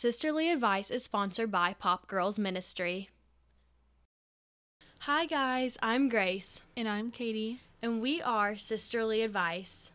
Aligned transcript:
Sisterly 0.00 0.48
Advice 0.52 0.92
is 0.92 1.02
sponsored 1.02 1.50
by 1.50 1.74
Pop 1.74 2.06
Girls 2.06 2.38
Ministry. 2.38 3.08
Hi, 5.00 5.26
guys, 5.26 5.76
I'm 5.82 6.08
Grace, 6.08 6.62
And 6.76 6.88
I'm 6.88 7.10
Katie. 7.10 7.58
and 7.82 8.00
we 8.00 8.22
are 8.22 8.56
Sisterly 8.56 9.22
Advice. 9.22 9.90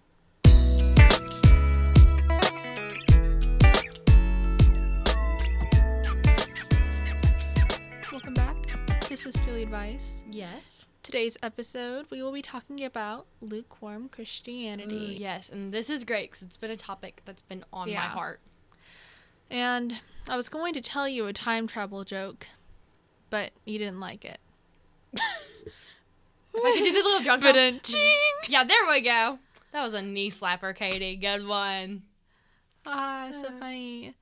Welcome 8.12 8.34
back 8.34 9.00
to 9.00 9.16
Sisterly 9.16 9.64
Advice. 9.64 10.22
Yes. 10.30 10.86
Today's 11.02 11.38
episode, 11.42 12.08
we 12.12 12.22
will 12.22 12.34
be 12.34 12.42
talking 12.42 12.84
about 12.84 13.26
lukewarm 13.40 14.10
Christianity. 14.10 15.16
Yes, 15.18 15.48
and 15.48 15.74
this 15.74 15.90
is 15.90 16.04
great 16.04 16.32
because 16.32 16.42
it's 16.42 16.58
been 16.58 16.72
a 16.72 16.76
topic 16.76 17.22
that's 17.24 17.42
been 17.42 17.64
on 17.72 17.88
my 17.90 17.96
heart. 17.96 18.42
And 19.54 20.00
I 20.28 20.36
was 20.36 20.50
going 20.50 20.74
to 20.74 20.82
tell 20.82 21.08
you 21.08 21.28
a 21.28 21.34
time 21.34 21.68
travel 21.68 22.04
joke, 22.04 22.48
but 23.30 23.52
you 23.66 23.78
didn't 23.78 24.00
like 24.00 24.26
it. 24.26 24.40
If 26.56 26.64
I 26.64 26.74
could 26.74 26.84
do 26.84 26.92
the 26.92 27.04
little 27.04 27.24
sound- 27.42 27.84
ching! 27.84 28.18
Yeah, 28.48 28.64
there 28.64 28.86
we 28.90 29.02
go. 29.02 29.40
That 29.72 29.84
was 29.84 29.94
a 29.94 30.02
knee 30.02 30.30
slapper, 30.30 30.76
Katie. 30.76 31.16
Good 31.16 31.48
one. 31.48 32.04
Ah, 32.86 33.30
so 33.32 33.50
funny. 33.60 34.16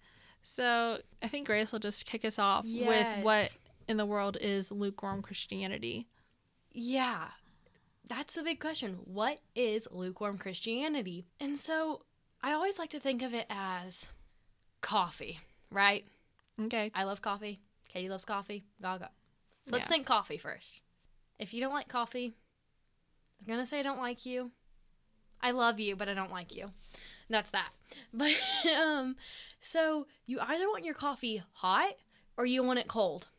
So 0.43 0.99
I 1.21 1.27
think 1.27 1.47
Grace 1.47 1.71
will 1.71 1.79
just 1.79 2.05
kick 2.05 2.23
us 2.23 2.37
off 2.39 2.65
with 2.65 3.23
what 3.23 3.55
in 3.87 3.97
the 3.97 4.05
world 4.05 4.37
is 4.39 4.71
lukewarm 4.71 5.21
Christianity. 5.21 6.07
Yeah. 6.71 7.29
That's 8.07 8.35
the 8.35 8.43
big 8.43 8.59
question. 8.59 8.99
What 9.05 9.39
is 9.55 9.87
lukewarm 9.91 10.37
Christianity? 10.37 11.25
And 11.39 11.57
so 11.57 12.03
I 12.41 12.51
always 12.53 12.79
like 12.79 12.89
to 12.91 12.99
think 12.99 13.21
of 13.21 13.33
it 13.33 13.45
as 13.49 14.07
coffee, 14.81 15.39
right? 15.71 16.05
Okay. 16.59 16.91
I 16.93 17.03
love 17.03 17.21
coffee. 17.21 17.59
Katie 17.87 18.09
loves 18.09 18.25
coffee. 18.25 18.63
Gaga. 18.81 19.09
So 19.65 19.75
let's 19.75 19.87
think 19.87 20.05
coffee 20.05 20.37
first. 20.37 20.81
If 21.39 21.53
you 21.53 21.61
don't 21.61 21.73
like 21.73 21.87
coffee, 21.87 22.33
I'm 23.39 23.47
going 23.47 23.59
to 23.59 23.65
say 23.65 23.79
I 23.79 23.83
don't 23.83 23.99
like 23.99 24.25
you. 24.25 24.51
I 25.41 25.51
love 25.51 25.79
you, 25.79 25.95
but 25.95 26.07
I 26.07 26.13
don't 26.13 26.31
like 26.31 26.55
you. 26.55 26.71
That's 27.29 27.51
that. 27.51 27.69
But 28.13 28.31
um 28.73 29.15
so 29.59 30.07
you 30.25 30.39
either 30.39 30.67
want 30.67 30.85
your 30.85 30.93
coffee 30.93 31.43
hot 31.53 31.93
or 32.37 32.45
you 32.45 32.63
want 32.63 32.79
it 32.79 32.87
cold. 32.87 33.29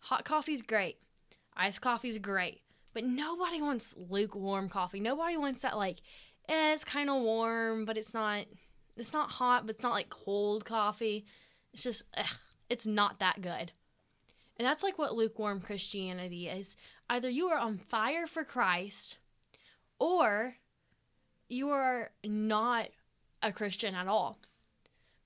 Hot 0.00 0.24
coffee's 0.24 0.62
great. 0.62 0.98
Iced 1.56 1.80
coffee's 1.80 2.18
great. 2.18 2.62
But 2.94 3.04
nobody 3.04 3.60
wants 3.60 3.94
lukewarm 3.96 4.68
coffee. 4.68 5.00
Nobody 5.00 5.36
wants 5.36 5.62
that 5.62 5.76
like 5.76 5.98
eh, 6.48 6.72
it's 6.72 6.84
kind 6.84 7.10
of 7.10 7.22
warm, 7.22 7.84
but 7.84 7.96
it's 7.96 8.14
not 8.14 8.46
it's 8.96 9.12
not 9.12 9.30
hot, 9.30 9.66
but 9.66 9.74
it's 9.74 9.82
not 9.82 9.92
like 9.92 10.10
cold 10.10 10.64
coffee. 10.64 11.24
It's 11.72 11.82
just 11.82 12.04
ugh, 12.16 12.38
it's 12.68 12.86
not 12.86 13.18
that 13.18 13.40
good. 13.40 13.72
And 14.58 14.66
that's 14.66 14.82
like 14.82 14.98
what 14.98 15.14
lukewarm 15.14 15.60
Christianity 15.60 16.48
is. 16.48 16.76
Either 17.10 17.28
you 17.28 17.48
are 17.48 17.58
on 17.58 17.78
fire 17.78 18.26
for 18.26 18.42
Christ 18.42 19.18
or 19.98 20.54
you 21.48 21.70
are 21.70 22.10
not 22.24 22.88
a 23.42 23.52
Christian 23.52 23.94
at 23.94 24.08
all. 24.08 24.38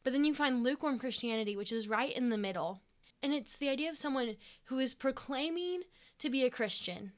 But 0.03 0.13
then 0.13 0.25
you 0.25 0.35
find 0.35 0.63
lukewarm 0.63 0.99
Christianity, 0.99 1.57
which 1.57 1.73
is 1.73 1.89
right 1.89 2.15
in 2.15 2.31
the 2.31 2.39
middle. 2.39 2.81
And 3.23 3.33
it's 3.33 3.57
the 3.57 3.69
idea 3.69 3.91
of 3.91 3.99
someone 3.99 4.37
who 4.65 4.79
is 4.79 4.95
proclaiming 4.95 5.83
to 6.19 6.31
be 6.31 6.45
a 6.45 6.51
Christian, 6.51 7.13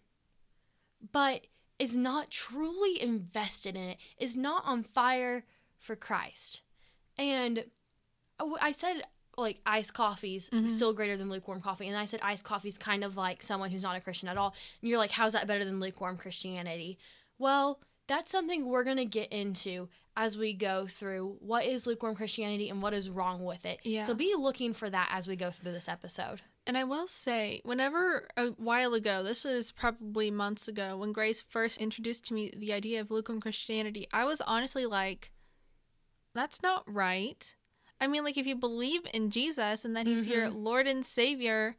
but 1.13 1.47
is 1.79 1.97
not 1.97 2.31
truly 2.31 3.01
invested 3.01 3.77
in 3.77 3.83
it, 3.83 3.99
is 4.19 4.37
not 4.37 4.65
on 4.67 4.83
fire 4.83 5.45
for 5.83 5.97
Christ. 5.97 6.63
And 7.19 7.65
I 8.61 8.71
said 8.71 9.03
like 9.39 9.61
iced 9.65 9.95
coffee's 9.95 10.51
Mhm. 10.51 10.69
still 10.71 10.93
greater 10.93 11.17
than 11.17 11.31
lukewarm 11.31 11.61
coffee. 11.63 11.89
And 11.89 11.97
I 11.97 12.05
said 12.05 12.21
iced 12.23 12.45
coffee's 12.45 12.77
kind 12.77 13.03
of 13.03 13.17
like 13.17 13.43
someone 13.43 13.71
who's 13.71 13.83
not 13.83 13.97
a 13.97 14.01
Christian 14.01 14.29
at 14.29 14.37
all. 14.37 14.55
And 14.81 14.89
you're 14.91 14.99
like, 14.99 15.11
how's 15.13 15.33
that 15.33 15.47
better 15.47 15.65
than 15.65 15.81
lukewarm 15.81 16.19
Christianity? 16.19 16.99
Well, 17.39 17.81
that's 18.09 18.31
something 18.31 18.67
we're 18.67 18.85
going 18.85 18.99
to 18.99 19.05
get 19.07 19.33
into 19.33 19.89
as 20.19 20.37
we 20.37 20.53
go 20.53 20.87
through 20.87 21.39
what 21.41 21.65
is 21.65 21.87
lukewarm 21.87 22.15
Christianity 22.15 22.69
and 22.69 22.83
what 22.83 22.93
is 22.93 23.09
wrong 23.09 23.43
with 23.43 23.65
it. 23.65 23.81
Yeah. 23.85 24.05
So 24.05 24.13
be 24.15 24.35
looking 24.35 24.75
for 24.75 24.91
that 24.91 25.09
as 25.11 25.27
we 25.27 25.37
go 25.37 25.51
through 25.51 25.73
this 25.73 25.89
episode. 25.89 26.43
And 26.67 26.77
I 26.77 26.85
will 26.85 27.07
say, 27.09 27.63
whenever 27.65 28.29
a 28.37 28.49
while 28.51 28.93
ago, 28.93 29.23
this 29.23 29.47
is 29.47 29.73
probably 29.73 30.31
months 30.31 30.69
ago, 30.69 30.99
when 30.99 31.13
Grace 31.13 31.41
first 31.41 31.79
introduced 31.79 32.27
to 32.27 32.35
me 32.35 32.53
the 32.55 32.75
idea 32.75 33.01
of 33.01 33.11
lukewarm 33.11 33.41
Christianity, 33.41 34.07
I 34.13 34.27
was 34.27 34.43
honestly 34.43 34.85
like, 34.85 35.33
that's 36.35 36.63
not 36.63 36.83
right. 36.87 37.55
I 38.01 38.07
mean, 38.07 38.25
like, 38.25 38.37
if 38.37 38.47
you 38.47 38.57
believe 38.57 39.03
in 39.15 39.31
Jesus 39.31 39.85
and 39.85 39.95
that 39.97 40.07
he's 40.07 40.27
your 40.27 40.51
Lord 40.51 40.87
and 40.89 41.05
Savior, 41.07 41.77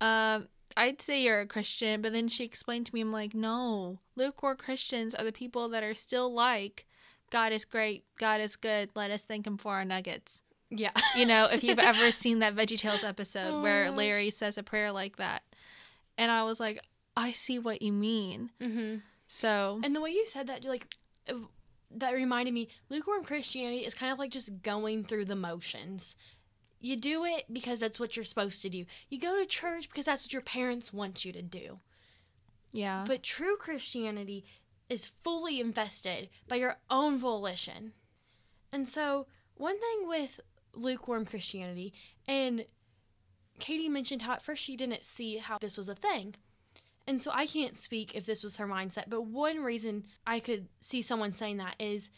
um, 0.00 0.48
I'd 0.76 1.02
say 1.02 1.20
you're 1.20 1.40
a 1.40 1.46
Christian. 1.46 2.00
But 2.00 2.12
then 2.12 2.28
she 2.28 2.44
explained 2.44 2.86
to 2.86 2.94
me, 2.94 3.02
I'm 3.02 3.12
like, 3.12 3.34
no, 3.34 3.98
lukewarm 4.16 4.56
Christians 4.56 5.14
are 5.14 5.24
the 5.24 5.32
people 5.32 5.68
that 5.68 5.82
are 5.82 5.94
still 5.94 6.32
like, 6.32 6.86
God 7.30 7.52
is 7.52 7.64
great, 7.66 8.04
God 8.18 8.40
is 8.40 8.56
good, 8.56 8.88
let 8.94 9.10
us 9.10 9.22
thank 9.22 9.46
him 9.46 9.58
for 9.58 9.74
our 9.74 9.84
nuggets. 9.84 10.42
Yeah. 10.70 10.92
You 11.16 11.26
know, 11.26 11.46
if 11.46 11.62
you've 11.62 11.78
ever 11.78 12.10
seen 12.12 12.38
that 12.38 12.54
VeggieTales 12.54 13.04
episode 13.04 13.54
Oh 13.54 13.62
where. 13.62 13.90
Larry 13.90 14.30
says 14.30 14.56
a 14.56 14.62
prayer 14.62 14.90
like 14.92 15.16
that. 15.16 15.42
And 16.16 16.30
I 16.30 16.44
was 16.44 16.58
like, 16.60 16.80
I 17.16 17.32
see 17.32 17.58
what 17.58 17.82
you 17.82 17.92
mean. 17.92 18.50
hmm 18.62 18.96
So, 19.28 19.80
And 19.82 19.94
the 19.94 20.00
way 20.00 20.10
you 20.10 20.24
said 20.26 20.46
that, 20.46 20.62
you're 20.62 20.72
like, 20.72 20.94
uh, 21.28 21.34
that 21.90 22.14
reminded 22.14 22.54
me, 22.54 22.68
lukewarm 22.88 23.24
Christianity 23.24 23.84
is 23.84 23.94
kind 23.94 24.12
of 24.12 24.18
like 24.18 24.30
just 24.30 24.62
going 24.62 25.04
through 25.04 25.24
the 25.24 25.36
motions. 25.36 26.16
You 26.80 26.96
do 26.96 27.24
it 27.24 27.44
because 27.52 27.80
that's 27.80 27.98
what 27.98 28.16
you're 28.16 28.24
supposed 28.24 28.62
to 28.62 28.68
do. 28.70 28.84
You 29.08 29.18
go 29.18 29.36
to 29.36 29.46
church 29.46 29.88
because 29.88 30.04
that's 30.04 30.24
what 30.24 30.32
your 30.32 30.42
parents 30.42 30.92
want 30.92 31.24
you 31.24 31.32
to 31.32 31.42
do. 31.42 31.80
yeah. 32.72 33.04
But 33.06 33.22
true 33.22 33.56
Christianity 33.56 34.44
is 34.88 35.10
fully 35.22 35.60
invested 35.60 36.28
by 36.46 36.56
your 36.56 36.76
own 36.90 37.18
volition. 37.18 37.92
And 38.72 38.88
so, 38.88 39.26
one 39.54 39.78
thing 39.80 40.08
with 40.08 40.40
lukewarm 40.74 41.24
Christianity, 41.26 41.92
and 42.26 42.64
Katie 43.58 43.88
mentioned 43.88 44.22
how 44.22 44.32
at 44.34 44.42
first 44.42 44.62
she 44.62 44.76
didn't 44.76 45.04
see 45.04 45.38
how 45.38 45.58
this 45.58 45.76
was 45.76 45.88
a 45.88 45.94
thing. 45.94 46.36
And 47.08 47.22
so 47.22 47.30
I 47.32 47.46
can't 47.46 47.74
speak 47.74 48.14
if 48.14 48.26
this 48.26 48.44
was 48.44 48.58
her 48.58 48.66
mindset, 48.66 49.04
but 49.08 49.22
one 49.22 49.60
reason 49.60 50.04
I 50.26 50.40
could 50.40 50.68
see 50.82 51.00
someone 51.00 51.32
saying 51.32 51.56
that 51.56 51.74
is 51.78 52.10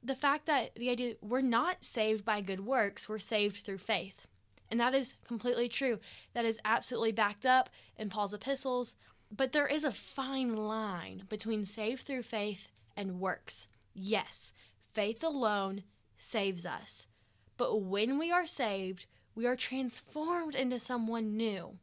the 0.00 0.14
fact 0.14 0.46
that 0.46 0.76
the 0.76 0.90
idea 0.90 1.14
we're 1.20 1.40
not 1.40 1.84
saved 1.84 2.24
by 2.24 2.40
good 2.40 2.64
works, 2.64 3.08
we're 3.08 3.18
saved 3.18 3.56
through 3.56 3.78
faith. 3.78 4.28
And 4.70 4.78
that 4.78 4.94
is 4.94 5.16
completely 5.26 5.68
true. 5.68 5.98
That 6.34 6.44
is 6.44 6.60
absolutely 6.64 7.10
backed 7.10 7.46
up 7.46 7.68
in 7.96 8.10
Paul's 8.10 8.32
epistles. 8.32 8.94
But 9.36 9.50
there 9.50 9.66
is 9.66 9.82
a 9.82 9.90
fine 9.90 10.54
line 10.54 11.24
between 11.28 11.64
saved 11.64 12.02
through 12.02 12.22
faith 12.22 12.68
and 12.96 13.18
works. 13.18 13.66
Yes, 13.92 14.52
faith 14.94 15.24
alone 15.24 15.82
saves 16.16 16.64
us. 16.64 17.08
But 17.56 17.80
when 17.80 18.18
we 18.18 18.30
are 18.30 18.46
saved, 18.46 19.06
we 19.34 19.46
are 19.46 19.56
transformed 19.56 20.54
into 20.54 20.78
someone 20.78 21.36
new. 21.36 21.78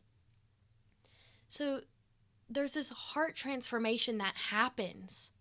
So 1.50 1.82
there's 2.50 2.74
this 2.74 2.90
heart 2.90 3.36
transformation 3.36 4.18
that 4.20 4.36
happens 4.50 5.32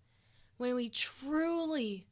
when 0.57 0.75
we 0.75 0.89
truly 0.89 2.07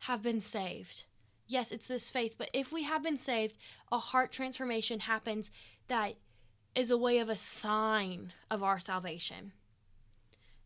have 0.00 0.22
been 0.22 0.40
saved. 0.40 1.04
Yes, 1.46 1.72
it's 1.72 1.88
this 1.88 2.08
faith, 2.08 2.36
but 2.38 2.48
if 2.52 2.72
we 2.72 2.84
have 2.84 3.02
been 3.02 3.16
saved, 3.16 3.58
a 3.90 3.98
heart 3.98 4.32
transformation 4.32 5.00
happens 5.00 5.50
that 5.88 6.14
is 6.74 6.90
a 6.90 6.96
way 6.96 7.18
of 7.18 7.28
a 7.28 7.36
sign 7.36 8.32
of 8.50 8.62
our 8.62 8.78
salvation. 8.78 9.52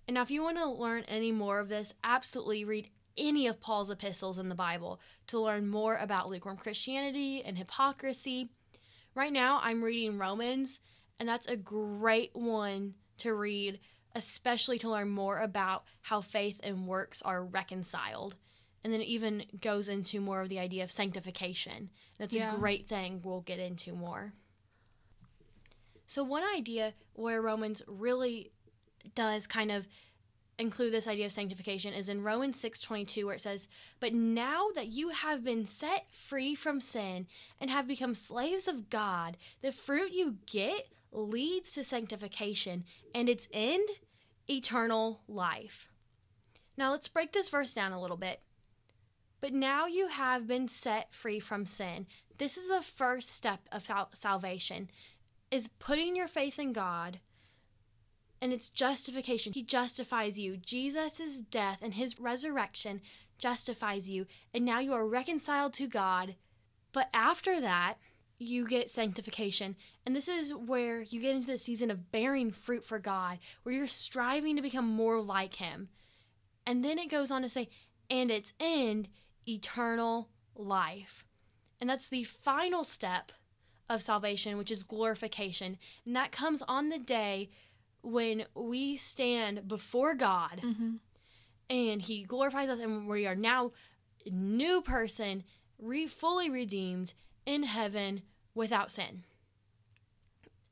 And 0.07 0.17
now, 0.17 0.23
if 0.23 0.31
you 0.31 0.43
want 0.43 0.59
to 0.59 0.67
learn 0.67 1.05
any 1.05 1.33
more 1.33 1.59
of 1.61 1.71
this, 1.71 1.95
absolutely 2.05 2.65
read 2.65 2.91
any 3.17 3.47
of 3.47 3.61
Paul's 3.61 3.91
epistles 3.91 4.37
in 4.37 4.51
the 4.51 4.55
Bible 4.55 5.01
to 5.29 5.41
learn 5.41 5.67
more 5.67 5.97
about 5.97 6.29
lukewarm 6.29 6.59
Christianity 6.59 7.43
and 7.43 7.57
hypocrisy. 7.57 8.51
Right 9.15 9.33
now, 9.33 9.61
I'm 9.63 9.83
reading 9.83 10.19
Romans, 10.19 10.81
and 11.19 11.27
that's 11.27 11.47
a 11.47 11.57
great 11.57 12.31
one 12.35 12.95
to 13.19 13.35
read, 13.35 13.81
especially 14.15 14.79
to 14.81 14.91
learn 14.91 15.11
more 15.11 15.39
about 15.39 15.85
how 16.03 16.21
faith 16.21 16.61
and 16.63 16.87
works 16.87 17.21
are 17.23 17.45
reconciled. 17.45 18.37
And 18.83 18.93
then 18.93 19.01
it 19.01 19.09
even 19.09 19.45
goes 19.61 19.89
into 19.89 20.21
more 20.21 20.41
of 20.43 20.49
the 20.51 20.59
idea 20.59 20.85
of 20.85 20.93
sanctification. 20.93 21.91
That's 22.19 22.35
Yeah. 22.35 22.55
a 22.55 22.59
great 22.59 22.87
thing 22.87 23.23
we'll 23.23 23.41
get 23.41 23.59
into 23.59 23.95
more. 23.95 24.35
So, 26.07 26.23
one 26.23 26.45
idea 26.45 26.95
where 27.15 27.41
Romans 27.41 27.83
really 27.87 28.53
does 29.15 29.47
kind 29.47 29.71
of 29.73 29.87
include 30.59 30.93
this 30.93 31.09
idea 31.09 31.27
of 31.27 31.33
sanctification 31.33 31.93
is 31.93 32.09
in 32.09 32.23
Romans 32.23 32.61
6:22 32.61 33.27
where 33.27 33.35
it 33.35 33.41
says, 33.41 33.69
"But 34.01 34.13
now 34.15 34.71
that 34.73 34.89
you 34.89 35.09
have 35.09 35.43
been 35.43 35.67
set 35.67 36.09
free 36.15 36.55
from 36.55 36.81
sin 36.81 37.27
and 37.59 37.71
have 37.71 37.89
become 37.89 38.15
slaves 38.15 38.69
of 38.69 38.89
God, 38.91 39.37
the 39.63 39.73
fruit 39.73 40.13
you 40.13 40.39
get 40.47 40.89
leads 41.15 41.73
to 41.73 41.85
sanctification 41.85 42.85
and 43.15 43.29
its 43.29 43.49
end 43.53 43.89
eternal 44.49 45.23
life." 45.27 45.89
Now, 46.77 46.91
let's 46.91 47.09
break 47.09 47.33
this 47.33 47.49
verse 47.49 47.73
down 47.73 47.93
a 47.93 48.01
little 48.01 48.17
bit. 48.17 48.43
But 49.41 49.53
now 49.53 49.87
you 49.87 50.09
have 50.09 50.47
been 50.47 50.69
set 50.69 51.15
free 51.15 51.39
from 51.39 51.67
sin. 51.67 52.07
This 52.39 52.57
is 52.57 52.69
the 52.69 52.83
first 52.83 53.31
step 53.31 53.69
of 53.71 53.89
salvation 54.15 54.91
is 55.51 55.69
putting 55.79 56.17
your 56.17 56.27
faith 56.27 56.59
in 56.59 56.73
God 56.73 57.21
and 58.45 58.53
it's 58.53 58.69
justification. 58.69 59.53
He 59.53 59.63
justifies 59.63 60.39
you. 60.39 60.57
Jesus' 60.57 61.41
death 61.41 61.79
and 61.81 61.95
his 61.95 62.21
resurrection 62.21 63.01
justifies 63.39 64.11
you, 64.11 64.27
and 64.53 64.65
now 64.65 64.81
you 64.81 64.93
are 64.93 65.07
reconciled 65.07 65.73
to 65.75 65.87
God. 65.87 66.37
But 66.93 67.09
after 67.15 67.61
that, 67.61 67.95
you 68.39 68.67
get 68.67 68.91
sanctification. 68.91 69.77
And 70.05 70.15
this 70.15 70.29
is 70.29 70.53
where 70.55 71.03
you 71.03 71.21
get 71.21 71.35
into 71.35 71.47
the 71.47 71.59
season 71.59 71.91
of 71.91 72.11
bearing 72.11 72.51
fruit 72.51 72.85
for 72.85 72.99
God, 72.99 73.39
where 73.63 73.75
you're 73.75 73.87
striving 73.87 74.57
to 74.57 74.63
become 74.63 74.87
more 74.89 75.21
like 75.21 75.55
him. 75.55 75.89
And 76.67 76.85
then 76.85 76.99
it 76.99 77.11
goes 77.11 77.31
on 77.31 77.43
to 77.43 77.49
say, 77.49 77.69
and 78.11 78.31
its 78.31 78.53
end, 78.59 79.09
eternal 79.47 80.31
life. 80.55 81.25
And 81.81 81.89
that's 81.89 82.09
the 82.09 82.25
final 82.25 82.85
step 82.85 83.33
of 83.89 84.03
salvation, 84.03 84.57
which 84.57 84.71
is 84.71 84.83
glorification. 84.83 85.77
And 86.07 86.17
that 86.17 86.33
comes 86.33 86.63
on 86.67 86.89
the 86.89 86.99
day 86.99 87.51
when 88.03 88.45
we 88.55 88.97
stand 88.97 89.69
before 89.69 90.15
God 90.15 90.61
Mm-hmm. 90.63 90.95
and 91.71 92.03
He 92.03 92.25
glorifies 92.25 92.69
us, 92.69 92.79
and 92.81 93.07
we 93.07 93.27
are 93.27 93.35
now 93.35 93.73
a 94.27 94.31
new 94.31 94.81
person, 94.81 95.45
re- 95.79 96.07
fully 96.07 96.51
redeemed 96.51 97.13
in 97.47 97.65
heaven 97.65 98.23
without 98.55 98.91
sin. 98.91 99.25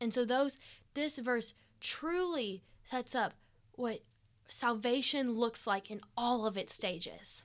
And 0.01 0.13
so, 0.13 0.25
those 0.25 0.59
this 0.95 1.19
verse 1.19 1.55
truly 1.81 2.63
sets 2.91 3.15
up 3.15 3.35
what 3.73 4.01
salvation 4.49 5.33
looks 5.33 5.67
like 5.67 5.91
in 5.91 6.01
all 6.17 6.47
of 6.47 6.57
its 6.57 6.75
stages. 6.75 7.45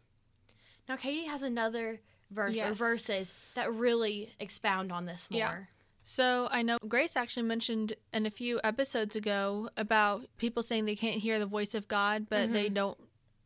Now, 0.90 0.96
Katie 0.96 1.28
has 1.28 1.44
another 1.44 2.00
verse 2.32 2.60
or 2.62 2.74
verses 2.74 3.34
that 3.56 3.74
really 3.74 4.34
expound 4.40 4.92
on 4.92 5.06
this 5.06 5.30
more. 5.32 5.40
Yeah. 5.40 5.58
So 6.10 6.48
I 6.52 6.62
know 6.62 6.78
Grace 6.88 7.18
actually 7.18 7.44
mentioned 7.44 7.94
in 8.14 8.26
a 8.26 8.30
few 8.30 8.62
episodes 8.64 9.18
ago 9.18 9.70
about 9.76 10.26
people 10.38 10.64
saying 10.64 10.86
they 10.86 10.96
can't 10.96 11.18
hear 11.18 11.38
the 11.38 11.46
voice 11.46 11.76
of 11.76 11.90
God, 11.90 12.28
but 12.30 12.54
they 12.54 12.68
mm-hmm. 12.68 12.76
don't 12.76 12.98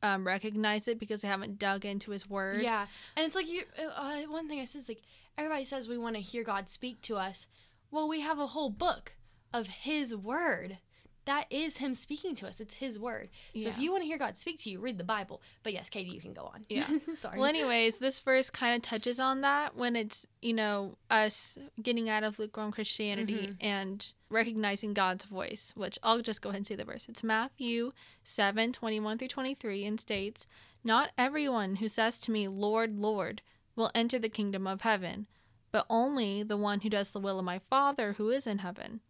um, 0.03 0.25
recognize 0.25 0.88
it 0.88 1.00
because 1.00 1.21
they 1.21 1.27
haven't 1.27 1.59
dug 1.59 1.86
into 1.86 2.12
His 2.12 2.30
Word. 2.30 2.62
Yeah, 2.62 2.88
and 3.15 3.25
it's 3.25 3.36
like 3.36 3.50
you. 3.50 3.63
Uh, 3.95 4.21
one 4.24 4.48
thing 4.48 4.59
I 4.59 4.65
said 4.65 4.80
is 4.80 4.89
like 4.89 5.01
everybody 5.38 5.65
says 5.65 5.88
we 5.88 5.98
want 5.98 6.15
to 6.15 6.21
hear 6.21 6.44
God 6.44 6.69
speak 6.69 7.01
to 7.03 7.15
us. 7.15 7.48
Well, 7.89 8.07
we 8.07 8.21
have 8.21 8.39
a 8.39 8.48
whole 8.48 8.69
book 8.69 9.13
of 9.53 9.68
His 9.68 10.15
Word. 10.15 10.77
That 11.25 11.45
is 11.51 11.77
Him 11.77 11.94
speaking 11.94 12.33
to 12.35 12.47
us. 12.47 12.59
It's 12.59 12.75
His 12.75 12.97
Word. 12.97 13.29
So 13.53 13.68
if 13.68 13.77
you 13.77 13.91
want 13.91 14.01
to 14.03 14.07
hear 14.07 14.18
God 14.18 14.38
speak 14.38 14.59
to 14.62 14.69
you, 14.69 14.79
read 14.79 14.97
the 14.97 15.03
Bible. 15.03 15.41
But 15.63 15.73
yes, 15.73 15.89
Katie, 15.89 16.09
you 16.09 16.19
can 16.19 16.33
go 16.33 16.45
on. 16.53 16.65
Yeah. 16.68 16.88
Sorry. 17.15 17.38
Well, 17.38 17.47
anyways, 17.47 17.97
this 17.97 18.19
verse 18.19 18.50
kind 18.50 18.75
of 18.75 18.81
touches 18.81 19.19
on 19.19 19.41
that 19.41 19.75
when 19.75 19.95
it's, 19.95 20.25
you 20.41 20.53
know, 20.53 20.95
us 21.09 21.57
getting 21.81 22.09
out 22.09 22.23
of 22.23 22.39
lukewarm 22.39 22.71
Christianity 22.71 23.50
Mhm. 23.50 23.56
and 23.62 24.13
recognizing 24.29 24.94
God's 24.94 25.25
voice, 25.25 25.73
which 25.75 26.00
I'll 26.01 26.21
just 26.21 26.41
go 26.41 26.50
ahead 26.50 26.57
and 26.57 26.68
say 26.68 26.75
the 26.75 26.85
verse. 26.85 27.06
It's 27.07 27.23
Matthew 27.23 27.91
7 28.23 28.71
21 28.73 29.18
through 29.18 29.27
23 29.27 29.85
and 29.85 30.00
states, 30.00 30.47
Not 30.83 31.12
everyone 31.18 31.75
who 31.75 31.88
says 31.88 32.18
to 32.19 32.31
me, 32.31 32.47
Lord, 32.47 32.97
Lord, 32.97 33.41
will 33.75 33.91
enter 33.94 34.18
the 34.18 34.29
kingdom 34.29 34.65
of 34.65 34.81
heaven, 34.81 35.27
but 35.71 35.85
only 35.89 36.41
the 36.44 36.57
one 36.57 36.79
who 36.81 36.89
does 36.89 37.12
the 37.12 37.19
will 37.19 37.38
of 37.38 37.45
my 37.45 37.59
Father 37.69 38.13
who 38.13 38.29
is 38.31 38.47
in 38.47 38.57
heaven. 38.59 39.01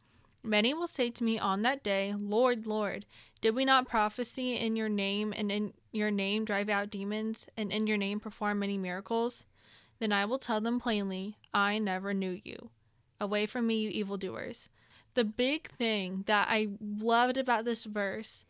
Many 0.44 0.74
will 0.74 0.88
say 0.88 1.10
to 1.12 1.24
me 1.24 1.38
on 1.38 1.62
that 1.62 1.84
day, 1.84 2.14
Lord, 2.18 2.66
Lord, 2.66 3.06
did 3.42 3.56
we 3.56 3.66
not 3.66 3.88
prophesy 3.88 4.56
in 4.56 4.76
your 4.76 4.90
name 4.90 5.34
and 5.36 5.52
in 5.52 5.74
your 5.92 6.12
name 6.12 6.46
drive 6.46 6.70
out 6.70 6.90
demons 6.90 7.48
and 7.56 7.72
in 7.72 7.88
your 7.88 7.98
name 7.98 8.20
perform 8.20 8.60
many 8.60 8.78
miracles? 8.78 9.46
Then 10.00 10.12
I 10.12 10.26
will 10.26 10.40
tell 10.40 10.62
them 10.62 10.80
plainly, 10.80 11.38
I 11.54 11.78
never 11.78 12.14
knew 12.14 12.42
you. 12.44 12.72
Away 13.20 13.46
from 13.46 13.68
me, 13.68 13.82
you 13.82 13.90
evildoers. 13.90 14.68
The 15.14 15.24
big 15.24 15.70
thing 15.70 16.24
that 16.26 16.48
I 16.50 16.70
loved 16.80 17.38
about 17.38 17.66
this 17.66 17.84
verse 17.84 18.46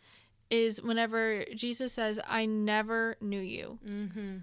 is 0.50 0.82
whenever 0.82 1.44
Jesus 1.56 1.94
says, 1.94 2.20
I 2.28 2.46
never 2.46 3.18
knew 3.20 3.40
you. 3.40 3.80
mm-hmm. 3.86 4.38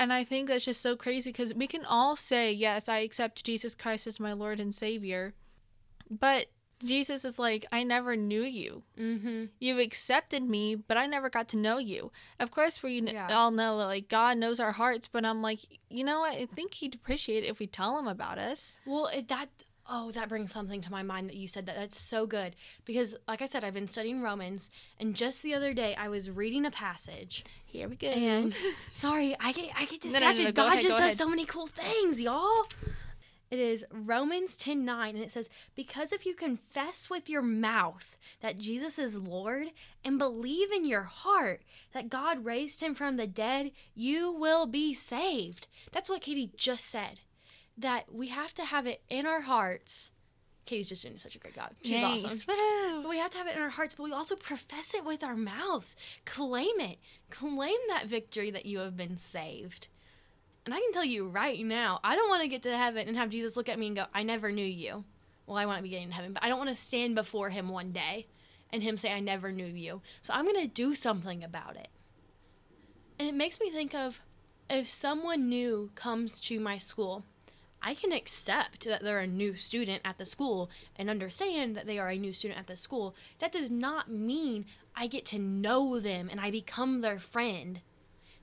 And 0.00 0.12
I 0.12 0.22
think 0.22 0.48
that's 0.48 0.64
just 0.64 0.80
so 0.80 0.94
crazy 0.94 1.32
because 1.32 1.54
we 1.54 1.66
can 1.66 1.84
all 1.84 2.14
say, 2.14 2.52
Yes, 2.52 2.88
I 2.88 2.98
accept 2.98 3.44
Jesus 3.44 3.74
Christ 3.74 4.06
as 4.06 4.20
my 4.20 4.32
Lord 4.32 4.60
and 4.60 4.72
Savior. 4.72 5.34
But 6.10 6.46
Jesus 6.84 7.24
is 7.24 7.38
like, 7.38 7.66
I 7.72 7.82
never 7.82 8.14
knew 8.16 8.42
you. 8.42 8.82
Mm-hmm. 8.98 9.46
You've 9.58 9.78
accepted 9.80 10.42
me, 10.44 10.76
but 10.76 10.96
I 10.96 11.06
never 11.06 11.28
got 11.28 11.48
to 11.48 11.56
know 11.56 11.78
you. 11.78 12.12
Of 12.38 12.50
course, 12.52 12.82
we 12.82 13.00
Yeah. 13.00 13.28
all 13.36 13.50
know 13.50 13.78
that 13.78 13.86
like 13.86 14.08
God 14.08 14.38
knows 14.38 14.60
our 14.60 14.72
hearts, 14.72 15.08
but 15.10 15.24
I'm 15.24 15.42
like, 15.42 15.60
you 15.90 16.04
know 16.04 16.20
what? 16.20 16.32
I 16.34 16.46
think 16.46 16.74
He'd 16.74 16.94
appreciate 16.94 17.44
it 17.44 17.48
if 17.48 17.58
we 17.58 17.66
tell 17.66 17.98
Him 17.98 18.06
about 18.06 18.38
us. 18.38 18.70
Well, 18.86 19.06
it, 19.08 19.26
that 19.28 19.48
oh, 19.90 20.12
that 20.12 20.28
brings 20.28 20.52
something 20.52 20.80
to 20.82 20.90
my 20.92 21.02
mind 21.02 21.28
that 21.30 21.36
you 21.36 21.48
said 21.48 21.66
that. 21.66 21.74
That's 21.74 21.98
so 21.98 22.26
good 22.26 22.54
because, 22.84 23.16
like 23.26 23.42
I 23.42 23.46
said, 23.46 23.64
I've 23.64 23.74
been 23.74 23.88
studying 23.88 24.20
Romans, 24.22 24.70
and 25.00 25.14
just 25.16 25.42
the 25.42 25.54
other 25.54 25.72
day 25.74 25.96
I 25.96 26.08
was 26.08 26.30
reading 26.30 26.64
a 26.64 26.70
passage, 26.70 27.42
Here 27.64 27.88
we 27.88 27.96
go. 27.96 28.06
and 28.08 28.54
sorry, 28.94 29.34
I 29.40 29.50
get 29.52 29.70
I 29.76 29.86
get 29.86 30.04
no, 30.04 30.10
no, 30.10 30.12
distracted. 30.12 30.44
go 30.54 30.62
God 30.62 30.72
ahead, 30.74 30.82
just 30.82 30.98
does 30.98 31.06
ahead. 31.06 31.18
so 31.18 31.28
many 31.28 31.44
cool 31.44 31.66
things, 31.66 32.20
y'all. 32.20 32.66
It 33.50 33.58
is 33.58 33.84
Romans 33.90 34.56
10 34.56 34.84
9, 34.84 35.14
and 35.14 35.24
it 35.24 35.30
says, 35.30 35.48
Because 35.74 36.12
if 36.12 36.26
you 36.26 36.34
confess 36.34 37.08
with 37.08 37.30
your 37.30 37.40
mouth 37.42 38.16
that 38.40 38.58
Jesus 38.58 38.98
is 38.98 39.16
Lord 39.16 39.68
and 40.04 40.18
believe 40.18 40.70
in 40.70 40.84
your 40.84 41.02
heart 41.04 41.62
that 41.92 42.10
God 42.10 42.44
raised 42.44 42.80
him 42.82 42.94
from 42.94 43.16
the 43.16 43.26
dead, 43.26 43.72
you 43.94 44.30
will 44.32 44.66
be 44.66 44.92
saved. 44.92 45.66
That's 45.92 46.10
what 46.10 46.20
Katie 46.20 46.52
just 46.56 46.86
said. 46.86 47.20
That 47.76 48.12
we 48.12 48.28
have 48.28 48.52
to 48.54 48.64
have 48.66 48.86
it 48.86 49.02
in 49.08 49.24
our 49.24 49.42
hearts. 49.42 50.10
Katie's 50.66 50.88
just 50.90 51.02
doing 51.02 51.16
such 51.16 51.34
a 51.34 51.38
great 51.38 51.54
job. 51.54 51.70
She's 51.82 52.02
Nice. 52.02 52.24
awesome. 52.26 52.40
Woo. 52.46 53.02
But 53.02 53.08
we 53.08 53.16
have 53.18 53.30
to 53.30 53.38
have 53.38 53.46
it 53.46 53.56
in 53.56 53.62
our 53.62 53.70
hearts, 53.70 53.94
but 53.94 54.02
we 54.02 54.12
also 54.12 54.36
profess 54.36 54.92
it 54.92 55.02
with 55.06 55.24
our 55.24 55.36
mouths. 55.36 55.96
Claim 56.26 56.78
it. 56.80 56.98
Claim 57.30 57.78
that 57.88 58.04
victory 58.06 58.50
that 58.50 58.66
you 58.66 58.80
have 58.80 58.94
been 58.94 59.16
saved. 59.16 59.86
And 60.68 60.74
I 60.74 60.80
can 60.80 60.92
tell 60.92 61.02
you 61.02 61.26
right 61.26 61.64
now, 61.64 61.98
I 62.04 62.14
don't 62.14 62.28
want 62.28 62.42
to 62.42 62.48
get 62.48 62.60
to 62.64 62.76
heaven 62.76 63.08
and 63.08 63.16
have 63.16 63.30
Jesus 63.30 63.56
look 63.56 63.70
at 63.70 63.78
me 63.78 63.86
and 63.86 63.96
go, 63.96 64.04
I 64.12 64.22
never 64.22 64.52
knew 64.52 64.66
you. 64.66 65.02
Well, 65.46 65.56
I 65.56 65.64
want 65.64 65.78
to 65.78 65.82
be 65.82 65.88
getting 65.88 66.08
to 66.08 66.14
heaven, 66.14 66.34
but 66.34 66.44
I 66.44 66.50
don't 66.50 66.58
want 66.58 66.68
to 66.68 66.74
stand 66.74 67.14
before 67.14 67.48
him 67.48 67.70
one 67.70 67.90
day 67.90 68.26
and 68.70 68.82
him 68.82 68.98
say, 68.98 69.10
I 69.10 69.20
never 69.20 69.50
knew 69.50 69.64
you. 69.64 70.02
So 70.20 70.34
I'm 70.34 70.44
going 70.44 70.60
to 70.60 70.66
do 70.66 70.94
something 70.94 71.42
about 71.42 71.76
it. 71.76 71.88
And 73.18 73.26
it 73.26 73.34
makes 73.34 73.58
me 73.60 73.70
think 73.70 73.94
of 73.94 74.20
if 74.68 74.90
someone 74.90 75.48
new 75.48 75.90
comes 75.94 76.38
to 76.42 76.60
my 76.60 76.76
school, 76.76 77.24
I 77.80 77.94
can 77.94 78.12
accept 78.12 78.84
that 78.84 79.02
they're 79.02 79.20
a 79.20 79.26
new 79.26 79.54
student 79.54 80.02
at 80.04 80.18
the 80.18 80.26
school 80.26 80.68
and 80.96 81.08
understand 81.08 81.76
that 81.76 81.86
they 81.86 81.98
are 81.98 82.10
a 82.10 82.18
new 82.18 82.34
student 82.34 82.60
at 82.60 82.66
the 82.66 82.76
school. 82.76 83.14
That 83.38 83.52
does 83.52 83.70
not 83.70 84.10
mean 84.10 84.66
I 84.94 85.06
get 85.06 85.24
to 85.26 85.38
know 85.38 85.98
them 85.98 86.28
and 86.30 86.38
I 86.38 86.50
become 86.50 87.00
their 87.00 87.18
friend. 87.18 87.80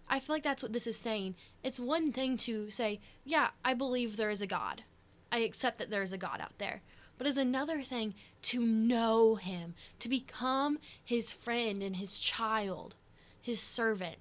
I 0.08 0.20
feel 0.20 0.36
like 0.36 0.44
that's 0.44 0.64
what 0.64 0.74
this 0.74 0.88
is 0.88 0.98
saying. 0.98 1.36
It's 1.64 1.80
one 1.80 2.12
thing 2.12 2.38
to 2.40 2.70
say, 2.70 3.00
yeah, 3.24 3.50
I 3.64 3.74
believe 3.74 4.18
there 4.18 4.30
is 4.30 4.42
a 4.42 4.48
God. 4.48 4.84
I 5.32 5.40
accept 5.40 5.80
that 5.80 5.90
there 5.90 6.04
is 6.04 6.14
a 6.14 6.18
God 6.18 6.40
out 6.40 6.58
there. 6.60 6.82
But 7.18 7.28
it's 7.28 7.38
another 7.38 7.82
thing 7.82 8.14
to 8.44 8.66
know 8.66 9.36
him, 9.36 9.74
to 10.00 10.10
become 10.10 10.80
his 11.04 11.32
friend 11.32 11.82
and 11.82 11.96
his 11.96 12.20
child, 12.20 12.96
his 13.42 13.62
servant. 13.62 14.18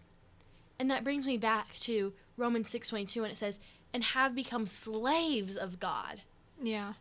And 0.79 0.91
that 0.91 1.05
brings 1.05 1.27
me 1.27 1.37
back 1.37 1.75
to 1.81 2.13
Romans 2.37 2.71
6:22 2.71 3.23
and 3.23 3.33
it 3.33 3.37
says, 3.37 3.59
"And 3.93 4.05
have 4.05 4.35
become 4.35 4.67
slaves 4.67 5.57
of 5.57 5.79
God." 5.79 6.23
Yeah. 6.63 6.95